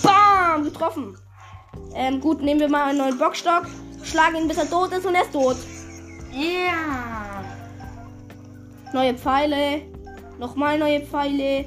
Bam! 0.03 0.63
Getroffen. 0.65 1.17
Ähm, 1.95 2.19
gut, 2.19 2.41
nehmen 2.41 2.59
wir 2.59 2.67
mal 2.67 2.89
einen 2.89 2.97
neuen 2.97 3.17
Bockstock. 3.17 3.63
Schlagen 4.03 4.35
ihn, 4.35 4.47
bis 4.47 4.57
er 4.57 4.69
tot 4.69 4.91
ist 4.91 5.05
und 5.05 5.15
er 5.15 5.21
ist 5.21 5.31
tot. 5.31 5.55
Ja. 6.33 7.43
Neue 8.93 9.15
Pfeile. 9.15 9.81
Nochmal 10.37 10.77
neue 10.77 10.99
Pfeile. 11.01 11.65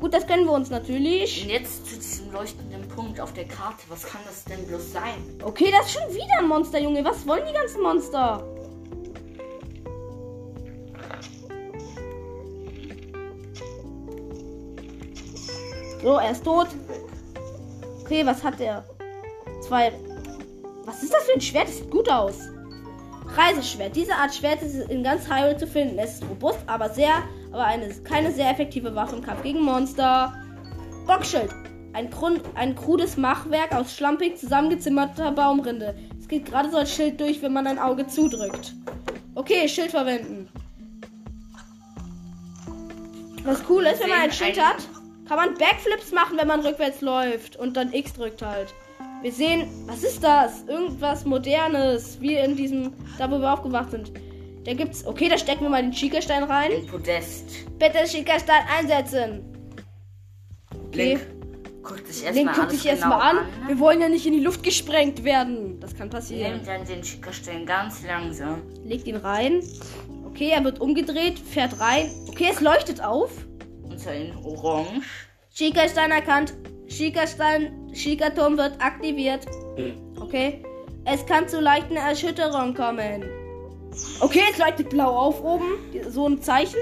Gut, 0.00 0.14
das 0.14 0.26
können 0.26 0.46
wir 0.46 0.52
uns 0.52 0.70
natürlich. 0.70 1.42
Und 1.44 1.50
jetzt 1.50 1.86
zu 1.86 1.96
diesem 1.96 2.32
leuchtenden 2.32 2.88
Punkt 2.88 3.20
auf 3.20 3.34
der 3.34 3.44
Karte. 3.44 3.82
Was 3.88 4.06
kann 4.06 4.20
das 4.26 4.44
denn 4.44 4.66
bloß 4.66 4.92
sein? 4.92 5.14
Okay, 5.42 5.70
das 5.70 5.86
ist 5.86 6.00
schon 6.00 6.14
wieder 6.14 6.38
ein 6.38 6.48
Monster, 6.48 6.80
Junge. 6.80 7.04
Was 7.04 7.26
wollen 7.26 7.42
die 7.46 7.52
ganzen 7.52 7.82
Monster? 7.82 8.42
So, 16.02 16.16
er 16.16 16.30
ist 16.30 16.44
tot. 16.44 16.68
Okay, 18.02 18.24
was 18.24 18.42
hat 18.42 18.60
er? 18.60 18.84
Zwei. 19.68 19.92
Was 20.86 21.02
ist 21.02 21.12
das 21.12 21.24
für 21.24 21.34
ein 21.34 21.40
Schwert? 21.42 21.68
Das 21.68 21.76
sieht 21.76 21.90
gut 21.90 22.08
aus. 22.10 22.48
Reiseschwert. 23.36 23.94
Diese 23.94 24.14
Art 24.14 24.34
Schwert 24.34 24.62
ist 24.62 24.88
in 24.88 25.02
ganz 25.02 25.28
Hyrule 25.28 25.58
zu 25.58 25.66
finden. 25.66 25.98
Es 25.98 26.14
ist 26.14 26.22
robust, 26.22 26.60
aber 26.66 26.88
sehr, 26.88 27.22
aber 27.52 27.64
eine, 27.64 27.88
keine 28.02 28.32
sehr 28.32 28.50
effektive 28.50 28.94
Waffe 28.94 29.16
im 29.16 29.22
Kampf 29.22 29.42
gegen 29.42 29.60
Monster. 29.60 30.32
Bockschild. 31.06 31.50
Ein, 31.92 32.08
Grund, 32.08 32.40
ein 32.54 32.74
krudes 32.76 33.18
Machwerk 33.18 33.74
aus 33.74 33.94
schlampig 33.94 34.38
zusammengezimmerter 34.38 35.32
Baumrinde. 35.32 35.94
Es 36.18 36.28
geht 36.28 36.46
gerade 36.46 36.70
so 36.70 36.78
als 36.78 36.94
Schild 36.94 37.20
durch, 37.20 37.42
wenn 37.42 37.52
man 37.52 37.66
ein 37.66 37.78
Auge 37.78 38.06
zudrückt. 38.06 38.72
Okay, 39.34 39.68
Schild 39.68 39.90
verwenden. 39.90 40.48
Was 43.44 43.62
cool 43.68 43.84
ist, 43.84 44.00
wenn 44.00 44.08
man 44.08 44.20
ein 44.20 44.32
Schild 44.32 44.58
hat, 44.58 44.76
kann 45.26 45.36
man 45.36 45.54
Backflips 45.58 46.12
machen, 46.12 46.38
wenn 46.38 46.48
man 46.48 46.60
rückwärts 46.60 47.02
läuft 47.02 47.56
und 47.56 47.76
dann 47.76 47.92
X 47.92 48.14
drückt 48.14 48.40
halt. 48.40 48.72
Wir 49.20 49.32
sehen, 49.32 49.66
was 49.86 50.04
ist 50.04 50.22
das? 50.22 50.62
Irgendwas 50.68 51.24
Modernes, 51.24 52.20
wie 52.20 52.34
in 52.36 52.54
diesem, 52.54 52.92
da 53.18 53.28
wo 53.28 53.38
wir 53.40 53.52
aufgewacht 53.52 53.90
sind. 53.90 54.12
Da 54.64 54.74
gibt's, 54.74 55.04
okay, 55.04 55.28
da 55.28 55.36
stecken 55.36 55.62
wir 55.62 55.70
mal 55.70 55.82
den 55.82 55.90
Chica-Stein 55.90 56.44
rein. 56.44 56.70
Ein 56.72 56.86
Podest. 56.86 57.66
Bitte 57.78 58.04
Chica-Stein 58.04 58.62
einsetzen. 58.78 59.44
Okay. 60.88 61.14
Link. 61.14 61.26
Guckt 61.82 62.06
sich 62.06 62.24
erstmal 62.24 62.54
guck 62.54 62.64
alles 62.64 62.72
dich 62.74 62.82
genau 62.82 62.94
erstmal 62.94 63.20
an. 63.20 63.36
ne? 63.36 63.68
Wir 63.68 63.78
wollen 63.80 64.00
ja 64.00 64.08
nicht 64.08 64.26
in 64.26 64.34
die 64.34 64.40
Luft 64.40 64.62
gesprengt 64.62 65.24
werden. 65.24 65.80
Das 65.80 65.96
kann 65.96 66.10
passieren. 66.10 66.52
Nehmt 66.52 66.68
dann 66.68 66.84
den 66.84 67.02
Schickerstein 67.02 67.64
ganz 67.66 68.04
langsam. 68.06 68.62
Legt 68.84 69.06
ihn 69.08 69.16
rein. 69.16 69.62
Okay, 70.26 70.50
er 70.50 70.62
wird 70.62 70.80
umgedreht, 70.80 71.38
fährt 71.38 71.80
rein. 71.80 72.10
Okay, 72.28 72.48
es 72.52 72.60
leuchtet 72.60 73.02
auf. 73.02 73.30
Und 73.82 73.98
zwar 73.98 74.14
in 74.14 74.36
Orange. 74.44 75.06
Chica-Stein 75.50 76.10
erkannt. 76.10 76.54
Chica-Stein, 76.88 77.90
Chica-Turm 77.92 78.56
wird 78.56 78.80
aktiviert. 78.80 79.46
Okay. 80.20 80.62
Es 81.04 81.24
kann 81.26 81.48
zu 81.48 81.60
leichten 81.60 81.96
Erschütterungen 81.96 82.74
kommen. 82.74 83.24
Okay, 84.20 84.42
es 84.52 84.58
leuchtet 84.58 84.90
blau 84.90 85.08
auf 85.16 85.42
oben. 85.42 85.78
So 86.10 86.28
ein 86.28 86.40
Zeichen. 86.42 86.78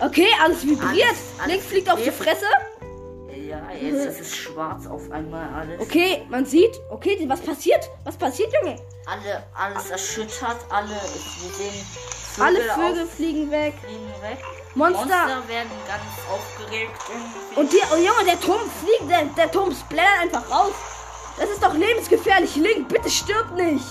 Okay, 0.00 0.28
alles 0.42 0.64
vibriert. 0.64 1.06
Alles- 1.08 1.40
alles 1.40 1.48
Link 1.52 1.62
fliegt 1.62 1.90
auf 1.92 2.00
die. 2.02 2.10
Fresse. 2.10 2.44
Ja, 3.48 3.62
jetzt 3.72 4.04
ist 4.06 4.20
es 4.20 4.36
schwarz 4.36 4.86
auf 4.86 5.10
einmal 5.10 5.48
alles. 5.54 5.80
Okay, 5.80 6.22
man 6.28 6.44
sieht. 6.44 6.70
Okay, 6.90 7.24
was 7.26 7.40
passiert? 7.40 7.88
Was 8.04 8.16
passiert, 8.16 8.52
Junge? 8.62 8.76
Alle, 9.06 9.42
alles 9.54 9.90
erschüttert, 9.90 10.58
alle, 10.70 10.88
wir 10.90 10.94
sehen 10.96 11.84
Vögel 12.34 12.44
Alle 12.46 12.60
Vögel 12.88 13.02
auf- 13.04 13.10
fliegen 13.10 13.50
weg. 13.50 13.74
fliegen 13.82 14.22
weg. 14.22 14.38
Monster. 14.78 15.04
Monster 15.06 15.48
werden 15.48 15.70
ganz 15.86 16.02
aufgeregt 16.30 17.00
irgendwie. 17.08 17.60
Und 17.60 17.72
die, 17.72 17.80
oh 17.92 17.96
Junge, 17.96 18.24
der 18.24 18.40
Turm 18.40 18.60
fliegt, 18.80 19.10
der, 19.10 19.24
der 19.24 19.50
Turm 19.50 19.74
splattert 19.74 20.20
einfach 20.22 20.50
raus. 20.50 20.72
Das 21.36 21.50
ist 21.50 21.62
doch 21.62 21.74
lebensgefährlich. 21.74 22.54
Link, 22.56 22.88
bitte 22.88 23.10
stirb 23.10 23.50
nicht. 23.54 23.84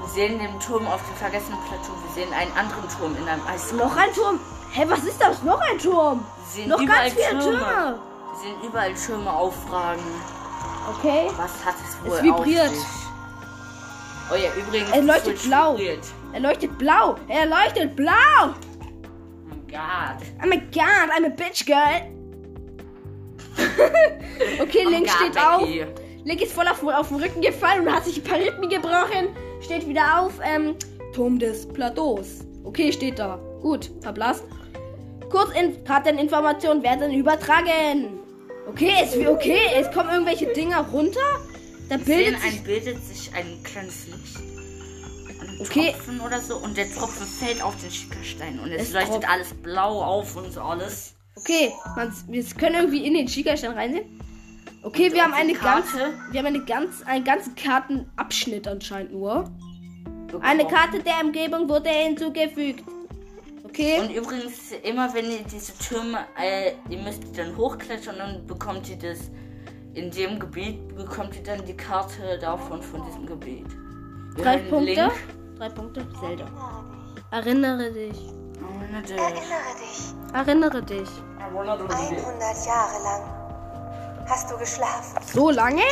wir 0.00 0.08
sehen 0.08 0.38
den 0.38 0.58
Turm 0.60 0.86
auf 0.86 1.00
dem 1.06 1.16
vergessenen 1.16 1.58
Plateau. 1.68 1.92
Wir 2.04 2.24
sehen 2.24 2.32
einen 2.34 2.52
anderen 2.56 2.88
Turm 2.98 3.16
in 3.16 3.28
einem 3.28 3.46
Eis. 3.46 3.72
Noch 3.72 3.96
ein 3.96 4.12
Turm. 4.12 4.40
Hä, 4.72 4.84
was 4.88 5.04
ist 5.04 5.20
das? 5.20 5.42
Noch 5.42 5.60
ein 5.60 5.78
Turm. 5.78 6.24
Noch 6.66 6.84
ganz 6.84 7.12
viele 7.12 7.38
Türme. 7.38 7.42
Türme. 7.42 7.98
Wir 8.32 8.40
sehen 8.40 8.56
überall 8.68 8.94
Türme 8.94 9.32
aufragen. 9.32 10.02
Okay. 10.98 11.30
Was 11.36 11.64
hat 11.64 11.76
es 11.86 12.04
wohl 12.04 12.16
Es 12.16 12.22
vibriert. 12.22 12.68
auf 12.68 12.74
sich? 12.74 12.86
Oh 14.32 14.34
ja, 14.34 14.50
übrigens. 14.54 14.90
Er 14.90 15.02
leuchtet 15.02 15.42
blau. 15.42 15.72
vibriert. 15.72 16.04
Er 16.32 16.40
leuchtet 16.40 16.78
blau. 16.78 17.16
Er 17.28 17.46
leuchtet 17.46 17.94
blau. 17.94 18.54
Oh 19.72 19.76
God. 19.76 20.26
Oh 20.42 20.46
my 20.46 20.56
god, 20.56 21.10
I'm 21.12 21.24
a 21.24 21.30
bitch 21.30 21.66
girl. 21.66 22.02
okay, 24.60 24.84
Oh 24.86 24.90
Link 24.90 25.06
God, 25.06 25.16
steht 25.16 25.38
auf. 25.38 25.60
Becky. 25.62 25.86
Link 26.24 26.42
ist 26.42 26.52
voll 26.52 26.68
auf, 26.68 26.82
auf 26.84 27.08
den 27.08 27.22
Rücken 27.22 27.40
gefallen 27.40 27.86
und 27.86 27.92
hat 27.92 28.04
sich 28.04 28.18
ein 28.18 28.24
paar 28.24 28.38
Rippen 28.38 28.68
gebrochen. 28.68 29.28
Steht 29.60 29.88
wieder 29.88 30.20
auf. 30.20 30.34
Ähm, 30.42 30.76
Turm 31.14 31.38
des 31.38 31.66
Plateaus. 31.66 32.40
Okay, 32.64 32.92
steht 32.92 33.18
da. 33.18 33.38
Gut, 33.60 33.90
verblasst. 34.00 34.44
Kurz 35.30 35.50
in 35.54 35.82
Karteninformationen 35.84 36.82
werden 36.82 37.12
übertragen. 37.12 38.20
Okay, 38.68 38.92
es, 39.02 39.16
okay, 39.26 39.60
es 39.76 39.90
kommen 39.90 40.10
irgendwelche 40.10 40.46
Dinger 40.46 40.86
runter. 40.92 41.20
Da 41.88 41.98
Sehen, 41.98 42.06
bildet 42.06 42.40
sich 42.40 42.52
ein 42.52 42.64
bildet 42.64 43.04
sich 43.04 43.34
ein 43.34 43.62
kleines 43.62 44.06
Licht. 44.06 44.51
Okay. 45.62 45.92
Tropfen 45.92 46.20
oder 46.20 46.40
so. 46.40 46.56
Und 46.56 46.76
der 46.76 46.90
Tropfen 46.92 47.26
fällt 47.26 47.62
auf 47.62 47.76
den 47.80 47.90
Schickerstein. 47.90 48.58
Und 48.58 48.70
es, 48.72 48.88
Es 48.88 48.92
leuchtet 48.92 49.28
alles 49.28 49.54
blau 49.54 50.02
auf 50.02 50.36
und 50.36 50.52
so 50.52 50.60
alles. 50.60 51.14
Okay, 51.36 51.72
man, 51.96 52.12
wir 52.28 52.44
können 52.44 52.74
irgendwie 52.76 53.06
in 53.06 53.14
den 53.14 53.28
Schiegerstein 53.28 53.72
reinsehen. 53.72 54.20
Okay, 54.82 55.06
Und 55.06 55.14
wir 55.14 55.22
haben 55.22 55.32
eine 55.32 55.52
ganz, 55.54 55.92
Karte? 55.92 56.12
wir 56.30 56.40
haben 56.40 56.46
eine 56.46 56.64
ganz, 56.64 57.02
einen 57.02 57.24
ganzen 57.24 57.54
Kartenabschnitt 57.54 58.66
anscheinend 58.68 59.12
nur. 59.12 59.50
Eine 60.40 60.64
bekommen. 60.64 60.76
Karte 60.76 61.02
der 61.02 61.20
Umgebung 61.24 61.68
wurde 61.68 61.88
hinzugefügt. 61.90 62.84
Okay. 63.64 64.00
Und 64.00 64.10
übrigens, 64.10 64.72
immer 64.82 65.12
wenn 65.14 65.30
ihr 65.30 65.44
diese 65.50 65.72
Türme, 65.78 66.18
äh, 66.38 66.72
ihr 66.90 66.98
müsst 66.98 67.22
die 67.22 67.32
dann 67.32 67.56
hochklettern 67.56 68.14
und 68.14 68.18
dann 68.18 68.46
bekommt 68.46 68.88
ihr 68.90 68.96
das, 68.96 69.30
in 69.94 70.10
dem 70.10 70.38
Gebiet 70.38 70.94
bekommt 70.94 71.34
ihr 71.36 71.42
dann 71.42 71.64
die 71.64 71.76
Karte 71.76 72.38
davon, 72.40 72.82
von 72.82 73.04
diesem 73.06 73.24
Gebiet. 73.26 73.66
Drei 74.36 74.58
Punkte. 74.58 74.94
Link. 74.94 75.12
Drei 75.58 75.68
Punkte. 75.68 76.06
Zelda. 76.20 76.46
Erinnere 77.30 77.92
dich. 77.92 78.18
Erinnere 78.60 79.02
dich. 79.02 79.16
Erinnere 79.16 79.44
dich, 79.76 80.32
Erinnere 80.32 80.82
dich. 80.82 81.08
Erinnere 81.38 81.88
dich. 81.88 82.24
100 82.24 82.66
Jahre 82.66 83.02
lang 83.02 83.42
hast 84.28 84.50
du 84.50 84.56
geschlafen. 84.56 85.18
So 85.32 85.50
lange? 85.50 85.82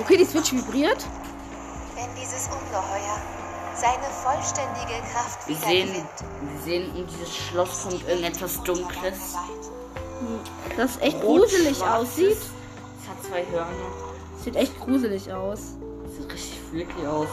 Okay, 0.00 0.16
die 0.16 0.24
Switch 0.24 0.52
vibriert. 0.52 1.04
Wenn 1.94 2.14
dieses 2.20 2.46
Ungeheuer 2.46 3.18
seine 3.74 4.08
vollständige 4.22 5.00
Kraft 5.12 5.48
Wir 5.48 5.56
sehen, 5.56 5.90
wir 5.92 6.60
sehen 6.60 6.96
in 6.96 7.06
dieses 7.06 7.34
Schloss 7.34 7.82
kommt 7.82 8.08
irgendetwas 8.08 8.62
Dunkles. 8.62 9.36
Das 10.76 10.98
echt 11.00 11.22
Rot, 11.22 11.40
gruselig 11.40 11.82
aussieht. 11.82 12.38
Es 12.38 13.08
hat 13.08 13.22
zwei 13.24 13.44
Hörner. 13.50 13.72
Sieht 14.42 14.56
echt 14.56 14.78
gruselig 14.80 15.32
aus. 15.32 15.76
Sieht 16.16 16.32
richtig 16.32 16.60
freaky 16.70 17.06
aus. 17.06 17.28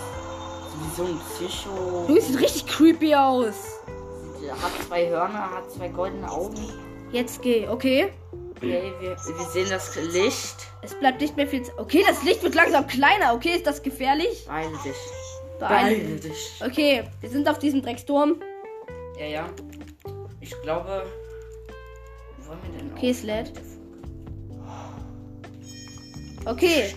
Wie 0.81 0.95
so 0.95 1.03
ein 1.03 1.19
Psycho. 1.19 2.05
Junge, 2.07 2.21
sieht 2.21 2.39
richtig 2.39 2.65
creepy 2.67 3.15
aus. 3.15 3.55
Hat 4.61 4.71
zwei 4.87 5.07
Hörner, 5.09 5.51
hat 5.51 5.71
zwei 5.71 5.89
goldene 5.89 6.29
Augen. 6.31 6.57
Jetzt 7.11 7.41
geh, 7.41 7.67
okay. 7.67 8.11
Okay, 8.57 8.91
wir, 8.99 9.11
wir 9.11 9.45
sehen 9.53 9.67
das 9.69 9.95
Licht. 10.13 10.55
Es 10.81 10.93
bleibt 10.95 11.21
nicht 11.21 11.37
mehr 11.37 11.47
viel. 11.47 11.63
Z- 11.63 11.73
Okay, 11.77 12.03
das 12.07 12.23
Licht 12.23 12.43
wird 12.43 12.55
langsam 12.55 12.87
kleiner. 12.87 13.33
Okay, 13.33 13.55
ist 13.55 13.65
das 13.67 13.81
gefährlich? 13.81 14.45
Beeile 14.47 14.71
dich. 14.83 14.95
Beeil- 15.59 16.19
dich. 16.19 16.61
Okay, 16.65 17.03
wir 17.21 17.29
sind 17.29 17.47
auf 17.47 17.59
diesem 17.59 17.81
Drecksturm. 17.81 18.41
Ja, 19.17 19.25
ja. 19.25 19.49
Ich 20.41 20.53
glaube. 20.61 21.03
Wo 22.39 22.49
wollen 22.49 22.59
wir 22.63 22.79
denn 22.79 22.91
Okay, 22.95 23.15
lädt. 23.23 23.51
Okay. 26.45 26.95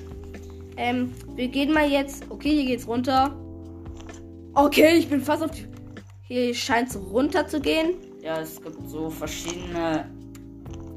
Ähm, 0.77 1.13
wir 1.35 1.49
gehen 1.49 1.73
mal 1.73 1.89
jetzt. 1.91 2.25
Okay, 2.31 2.51
hier 2.51 2.65
geht's 2.65 2.87
runter. 2.89 3.37
Okay, 4.55 4.97
ich 4.99 5.09
bin 5.09 5.21
fast 5.21 5.43
auf 5.43 5.51
die. 5.51 5.67
Hier 6.29 6.55
scheint 6.55 6.91
es 6.91 6.97
runter 6.97 7.47
zu 7.47 7.61
gehen. 7.61 7.95
Ja, 8.21 8.41
es 8.41 8.61
gibt 8.61 8.89
so 8.89 9.09
verschiedene. 9.09 10.11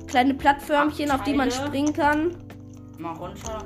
Kleine 0.07 0.33
Plattförmchen, 0.33 1.09
auf 1.09 1.23
die 1.23 1.33
man 1.33 1.49
springen 1.49 1.93
kann. 1.93 2.37
Mal 2.97 3.13
runter. 3.13 3.65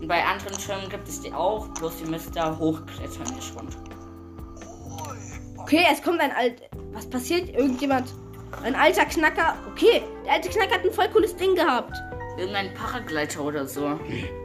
Und 0.00 0.08
bei 0.08 0.24
anderen 0.24 0.56
Türmen 0.56 0.88
gibt 0.88 1.08
es 1.08 1.20
die 1.20 1.32
auch, 1.32 1.68
bloß 1.74 2.02
ihr 2.02 2.10
müsst 2.10 2.34
da 2.34 2.56
hochklettern, 2.58 3.34
nicht 3.34 3.54
runter. 3.56 3.78
Okay, 5.58 5.84
es 5.90 6.02
kommt 6.02 6.20
ein 6.20 6.32
alt. 6.32 6.62
Was 6.92 7.06
passiert? 7.06 7.48
Irgendjemand. 7.54 8.14
Ein 8.62 8.74
alter 8.74 9.04
Knacker. 9.04 9.56
Okay, 9.72 10.02
der 10.24 10.34
alte 10.34 10.48
Knacker 10.48 10.74
hat 10.74 10.84
ein 10.84 10.92
voll 10.92 11.08
cooles 11.08 11.34
Ding 11.36 11.54
gehabt. 11.54 11.96
Irgendein 12.38 12.72
Paragleiter 12.74 13.44
oder 13.44 13.66
so. 13.66 13.98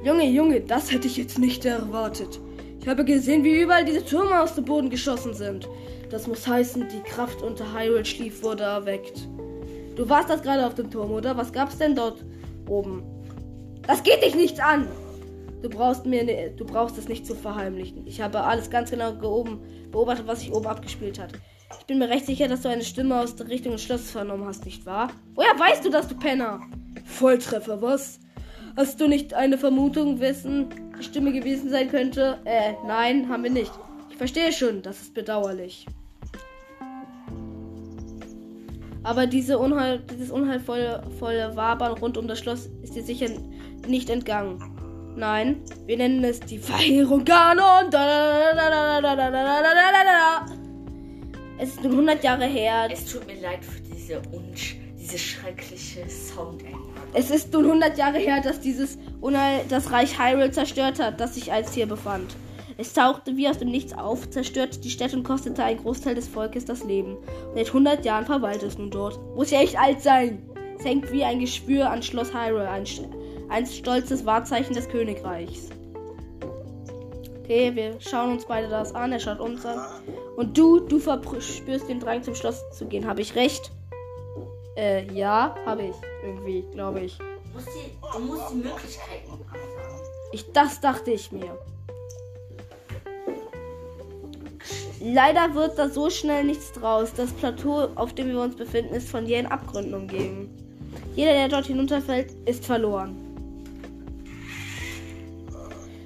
Junge, 0.03 0.25
Junge, 0.25 0.61
das 0.61 0.91
hätte 0.91 1.07
ich 1.07 1.17
jetzt 1.17 1.37
nicht 1.39 1.65
erwartet. 1.65 2.39
Ich 2.81 2.87
habe 2.87 3.03
gesehen, 3.03 3.43
wie 3.43 3.61
überall 3.61 3.83
diese 3.83 4.05
Türme 4.05 4.41
aus 4.41 4.55
dem 4.55 4.65
Boden 4.65 4.89
geschossen 4.89 5.33
sind. 5.33 5.67
Das 6.09 6.27
muss 6.27 6.47
heißen, 6.47 6.87
die 6.89 7.01
Kraft 7.01 7.41
unter 7.41 7.73
Hyrule 7.73 8.05
schlief 8.05 8.41
wurde 8.41 8.63
erweckt. 8.63 9.27
Du 9.95 10.07
warst 10.07 10.29
das 10.29 10.41
gerade 10.41 10.65
auf 10.65 10.75
dem 10.75 10.89
Turm, 10.89 11.11
oder? 11.11 11.35
Was 11.35 11.51
gab's 11.51 11.77
denn 11.77 11.95
dort 11.95 12.23
oben? 12.67 13.03
Das 13.85 14.01
geht 14.01 14.23
dich 14.23 14.35
nichts 14.35 14.59
an! 14.59 14.87
Du 15.61 15.69
brauchst 15.69 16.05
mir 16.05 16.23
ne, 16.23 16.51
du 16.55 16.63
brauchst 16.63 16.97
es 16.97 17.09
nicht 17.09 17.25
zu 17.25 17.35
verheimlichen. 17.35 18.07
Ich 18.07 18.21
habe 18.21 18.41
alles 18.41 18.69
ganz 18.69 18.91
genau 18.91 19.13
geoben, 19.13 19.59
beobachtet, 19.91 20.25
was 20.25 20.39
sich 20.39 20.53
oben 20.53 20.67
abgespielt 20.67 21.19
hat. 21.19 21.33
Ich 21.79 21.85
bin 21.85 21.99
mir 21.99 22.07
recht 22.07 22.25
sicher, 22.25 22.47
dass 22.47 22.61
du 22.61 22.69
eine 22.69 22.83
Stimme 22.83 23.19
aus 23.19 23.35
der 23.35 23.49
Richtung 23.49 23.73
des 23.73 23.83
Schlosses 23.83 24.09
vernommen 24.09 24.45
hast, 24.45 24.63
nicht 24.63 24.85
wahr? 24.85 25.11
Woher 25.35 25.59
weißt 25.59 25.83
du 25.83 25.89
das, 25.89 26.07
du 26.07 26.15
Penner? 26.15 26.61
Volltreffer, 27.03 27.81
was? 27.81 28.19
Hast 28.77 29.01
du 29.01 29.07
nicht 29.09 29.33
eine 29.33 29.57
Vermutung, 29.57 30.21
wessen 30.21 30.69
die 30.69 30.88
Stimme 31.01 31.31
gewesen 31.31 31.69
sein 31.69 31.89
könnte. 31.89 32.39
Äh, 32.45 32.73
nein, 32.85 33.29
haben 33.29 33.43
wir 33.43 33.51
nicht. 33.51 33.71
Ich 34.09 34.17
verstehe 34.17 34.51
schon, 34.51 34.81
das 34.81 35.01
ist 35.01 35.13
bedauerlich. 35.13 35.85
Aber 39.03 39.27
diese 39.27 39.57
Unheil, 39.57 39.99
dieses 40.11 40.29
unheilvolle 40.29 41.03
volle 41.19 41.55
Wabern 41.55 41.93
rund 41.93 42.17
um 42.17 42.27
das 42.27 42.39
Schloss 42.39 42.69
ist 42.83 42.95
dir 42.95 43.03
sicher 43.03 43.27
nicht 43.87 44.09
entgangen. 44.09 44.59
Nein, 45.15 45.61
wir 45.85 45.97
nennen 45.97 46.23
es 46.23 46.39
die 46.39 46.59
Verheerung 46.59 47.25
Ganon. 47.25 47.89
Es 51.57 51.69
ist 51.69 51.83
nun 51.83 51.91
100 51.93 52.23
Jahre 52.23 52.45
her. 52.45 52.87
Es 52.91 53.05
tut 53.05 53.25
mir 53.25 53.39
leid 53.41 53.63
für 53.63 53.81
diese, 53.81 54.21
unsch 54.31 54.77
diese 54.97 55.17
schreckliche 55.17 56.07
Soundengine. 56.09 56.88
Es 57.13 57.31
ist 57.31 57.51
nun 57.53 57.65
100 57.65 57.97
Jahre 57.97 58.17
her, 58.19 58.41
dass 58.41 58.59
dieses 58.59 58.97
Unheil 59.19 59.61
das 59.67 59.91
Reich 59.91 60.19
Hyrule 60.19 60.51
zerstört 60.51 60.99
hat, 60.99 61.19
das 61.19 61.35
sich 61.35 61.51
als 61.51 61.73
hier 61.73 61.87
befand. 61.87 62.35
Es 62.77 62.93
tauchte 62.93 63.35
wie 63.35 63.47
aus 63.47 63.57
dem 63.57 63.71
Nichts 63.71 63.93
auf, 63.93 64.29
zerstörte 64.29 64.79
die 64.79 64.89
Städte 64.89 65.17
und 65.17 65.23
kostete 65.23 65.63
einen 65.63 65.81
Großteil 65.81 66.15
des 66.15 66.27
Volkes 66.27 66.65
das 66.65 66.83
Leben. 66.83 67.17
Und 67.17 67.55
seit 67.55 67.67
100 67.67 68.05
Jahren 68.05 68.25
verweilt 68.25 68.63
es 68.63 68.77
nun 68.77 68.91
dort. 68.91 69.19
Muss 69.35 69.51
ja 69.51 69.59
echt 69.59 69.77
alt 69.77 70.01
sein. 70.01 70.47
Es 70.77 70.85
hängt 70.85 71.11
wie 71.11 71.23
ein 71.23 71.39
Geschwür 71.39 71.89
an 71.89 72.01
Schloss 72.01 72.33
Hyrule, 72.33 72.69
ein, 72.69 72.85
ein 73.49 73.65
stolzes 73.65 74.25
Wahrzeichen 74.25 74.75
des 74.75 74.87
Königreichs. 74.87 75.69
Okay, 77.43 77.75
wir 77.75 77.99
schauen 77.99 78.33
uns 78.33 78.45
beide 78.45 78.69
das 78.69 78.93
an. 78.93 79.11
Er 79.11 79.19
schaut 79.19 79.39
uns 79.39 79.65
an. 79.65 79.79
Und 80.37 80.57
du, 80.57 80.79
du 80.79 80.99
verspürst 80.99 81.89
den 81.89 81.99
Drang 81.99 82.23
zum 82.23 82.35
Schloss 82.35 82.63
zu 82.71 82.85
gehen. 82.85 83.05
Habe 83.07 83.21
ich 83.21 83.35
recht? 83.35 83.71
Äh, 84.77 85.11
ja, 85.11 85.53
habe 85.65 85.81
ich. 85.81 86.08
Irgendwie, 86.23 86.65
glaube 86.71 87.01
ich. 87.01 87.17
Du 87.17 87.25
musst, 87.53 87.67
die, 87.67 88.17
du 88.17 88.19
musst 88.19 88.51
die 88.51 88.55
Möglichkeiten. 88.55 89.45
Ich, 90.31 90.51
das 90.51 90.79
dachte 90.81 91.11
ich 91.11 91.31
mir. 91.31 91.57
Leider 95.01 95.55
wird 95.55 95.79
da 95.79 95.89
so 95.89 96.09
schnell 96.09 96.43
nichts 96.43 96.73
draus. 96.73 97.13
Das 97.15 97.31
Plateau, 97.31 97.87
auf 97.95 98.13
dem 98.13 98.27
wir 98.29 98.41
uns 98.41 98.55
befinden, 98.55 98.93
ist 98.93 99.09
von 99.09 99.25
jähen 99.25 99.45
Abgründen 99.47 99.93
umgeben. 99.93 100.49
Jeder, 101.15 101.33
der 101.33 101.47
dort 101.47 101.67
hinunterfällt, 101.67 102.31
ist 102.45 102.65
verloren. 102.65 103.15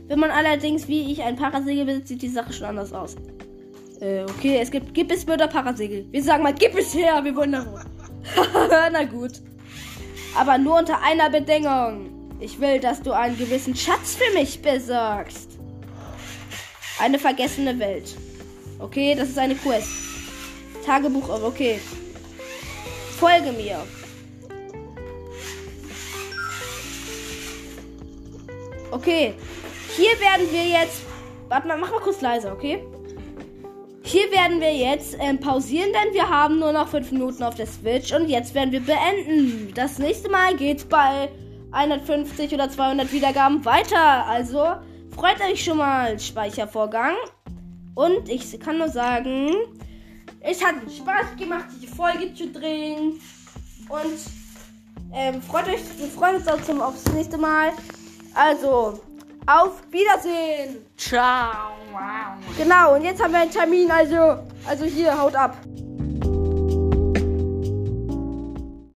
Wenn 0.07 0.19
man 0.19 0.31
allerdings 0.31 0.87
wie 0.87 1.11
ich 1.11 1.23
ein 1.23 1.35
Parasegel 1.35 1.85
besitzt, 1.85 2.07
sieht 2.09 2.21
die 2.21 2.29
Sache 2.29 2.53
schon 2.53 2.67
anders 2.67 2.93
aus. 2.93 3.15
Äh, 3.99 4.23
okay, 4.23 4.59
es 4.61 4.69
gibt, 4.69 4.93
gib 4.93 5.11
es 5.11 5.25
mir 5.25 5.37
der 5.37 5.47
Parasegel. 5.47 6.05
Wir 6.11 6.21
sagen 6.21 6.43
mal, 6.43 6.53
gib 6.53 6.77
es 6.77 6.93
her, 6.93 7.23
wir 7.23 7.35
wollen 7.35 7.53
da 7.53 7.65
hoch. 7.65 7.79
Na 8.91 9.03
gut. 9.05 9.41
Aber 10.35 10.57
nur 10.57 10.79
unter 10.79 11.01
einer 11.01 11.29
Bedingung. 11.29 12.09
Ich 12.39 12.59
will, 12.59 12.79
dass 12.79 13.01
du 13.01 13.11
einen 13.11 13.37
gewissen 13.37 13.75
Schatz 13.75 14.15
für 14.15 14.33
mich 14.33 14.61
besorgst. 14.61 15.51
Eine 16.99 17.19
vergessene 17.19 17.77
Welt. 17.79 18.15
Okay, 18.79 19.15
das 19.15 19.29
ist 19.29 19.37
eine 19.37 19.55
Quest. 19.55 19.89
Tagebuch, 20.85 21.29
aber 21.29 21.47
okay. 21.47 21.79
Folge 23.19 23.51
mir. 23.53 23.77
Okay. 28.91 29.33
Hier 29.95 30.19
werden 30.19 30.51
wir 30.51 30.65
jetzt. 30.65 31.01
Warte 31.47 31.67
mal, 31.67 31.77
mach 31.77 31.91
mal 31.91 31.99
kurz 31.99 32.21
leiser, 32.21 32.51
okay? 32.51 32.83
Hier 34.13 34.31
werden 34.31 34.61
wir 34.61 34.71
jetzt 34.71 35.17
ähm, 35.19 35.39
pausieren, 35.39 35.89
denn 35.91 36.13
wir 36.13 36.29
haben 36.29 36.59
nur 36.59 36.71
noch 36.71 36.87
5 36.87 37.13
Minuten 37.13 37.41
auf 37.41 37.55
der 37.55 37.65
Switch 37.65 38.13
und 38.13 38.29
jetzt 38.29 38.53
werden 38.53 38.71
wir 38.71 38.79
beenden. 38.79 39.73
Das 39.73 39.97
nächste 39.97 40.29
Mal 40.29 40.55
geht's 40.55 40.85
bei 40.85 41.29
150 41.71 42.53
oder 42.53 42.69
200 42.69 43.11
Wiedergaben 43.11 43.65
weiter. 43.65 44.27
Also 44.27 44.75
freut 45.15 45.41
euch 45.41 45.63
schon 45.63 45.79
mal. 45.79 46.19
Speichervorgang 46.19 47.15
Und 47.95 48.29
ich 48.29 48.59
kann 48.59 48.77
nur 48.77 48.89
sagen, 48.89 49.49
es 50.41 50.63
hat 50.63 50.75
Spaß 50.95 51.35
gemacht, 51.35 51.65
diese 51.75 51.95
Folge 51.95 52.31
zu 52.35 52.51
drehen. 52.51 53.19
Und 53.89 55.11
ähm, 55.11 55.41
freut 55.41 55.67
euch, 55.69 55.81
wir 55.97 56.07
freuen 56.09 56.35
uns 56.35 56.47
auch 56.47 56.61
zum, 56.61 56.81
aufs 56.81 57.11
nächste 57.13 57.39
Mal. 57.39 57.71
Also, 58.35 58.99
auf 59.45 59.81
Wiedersehen. 59.91 60.85
Ciao. 60.97 61.75
Wow. 61.91 62.57
Genau, 62.57 62.95
und 62.95 63.03
jetzt 63.03 63.21
haben 63.21 63.33
wir 63.33 63.41
einen 63.41 63.51
Termin, 63.51 63.91
also, 63.91 64.43
also 64.67 64.85
hier, 64.85 65.19
haut 65.19 65.35
ab. 65.35 65.57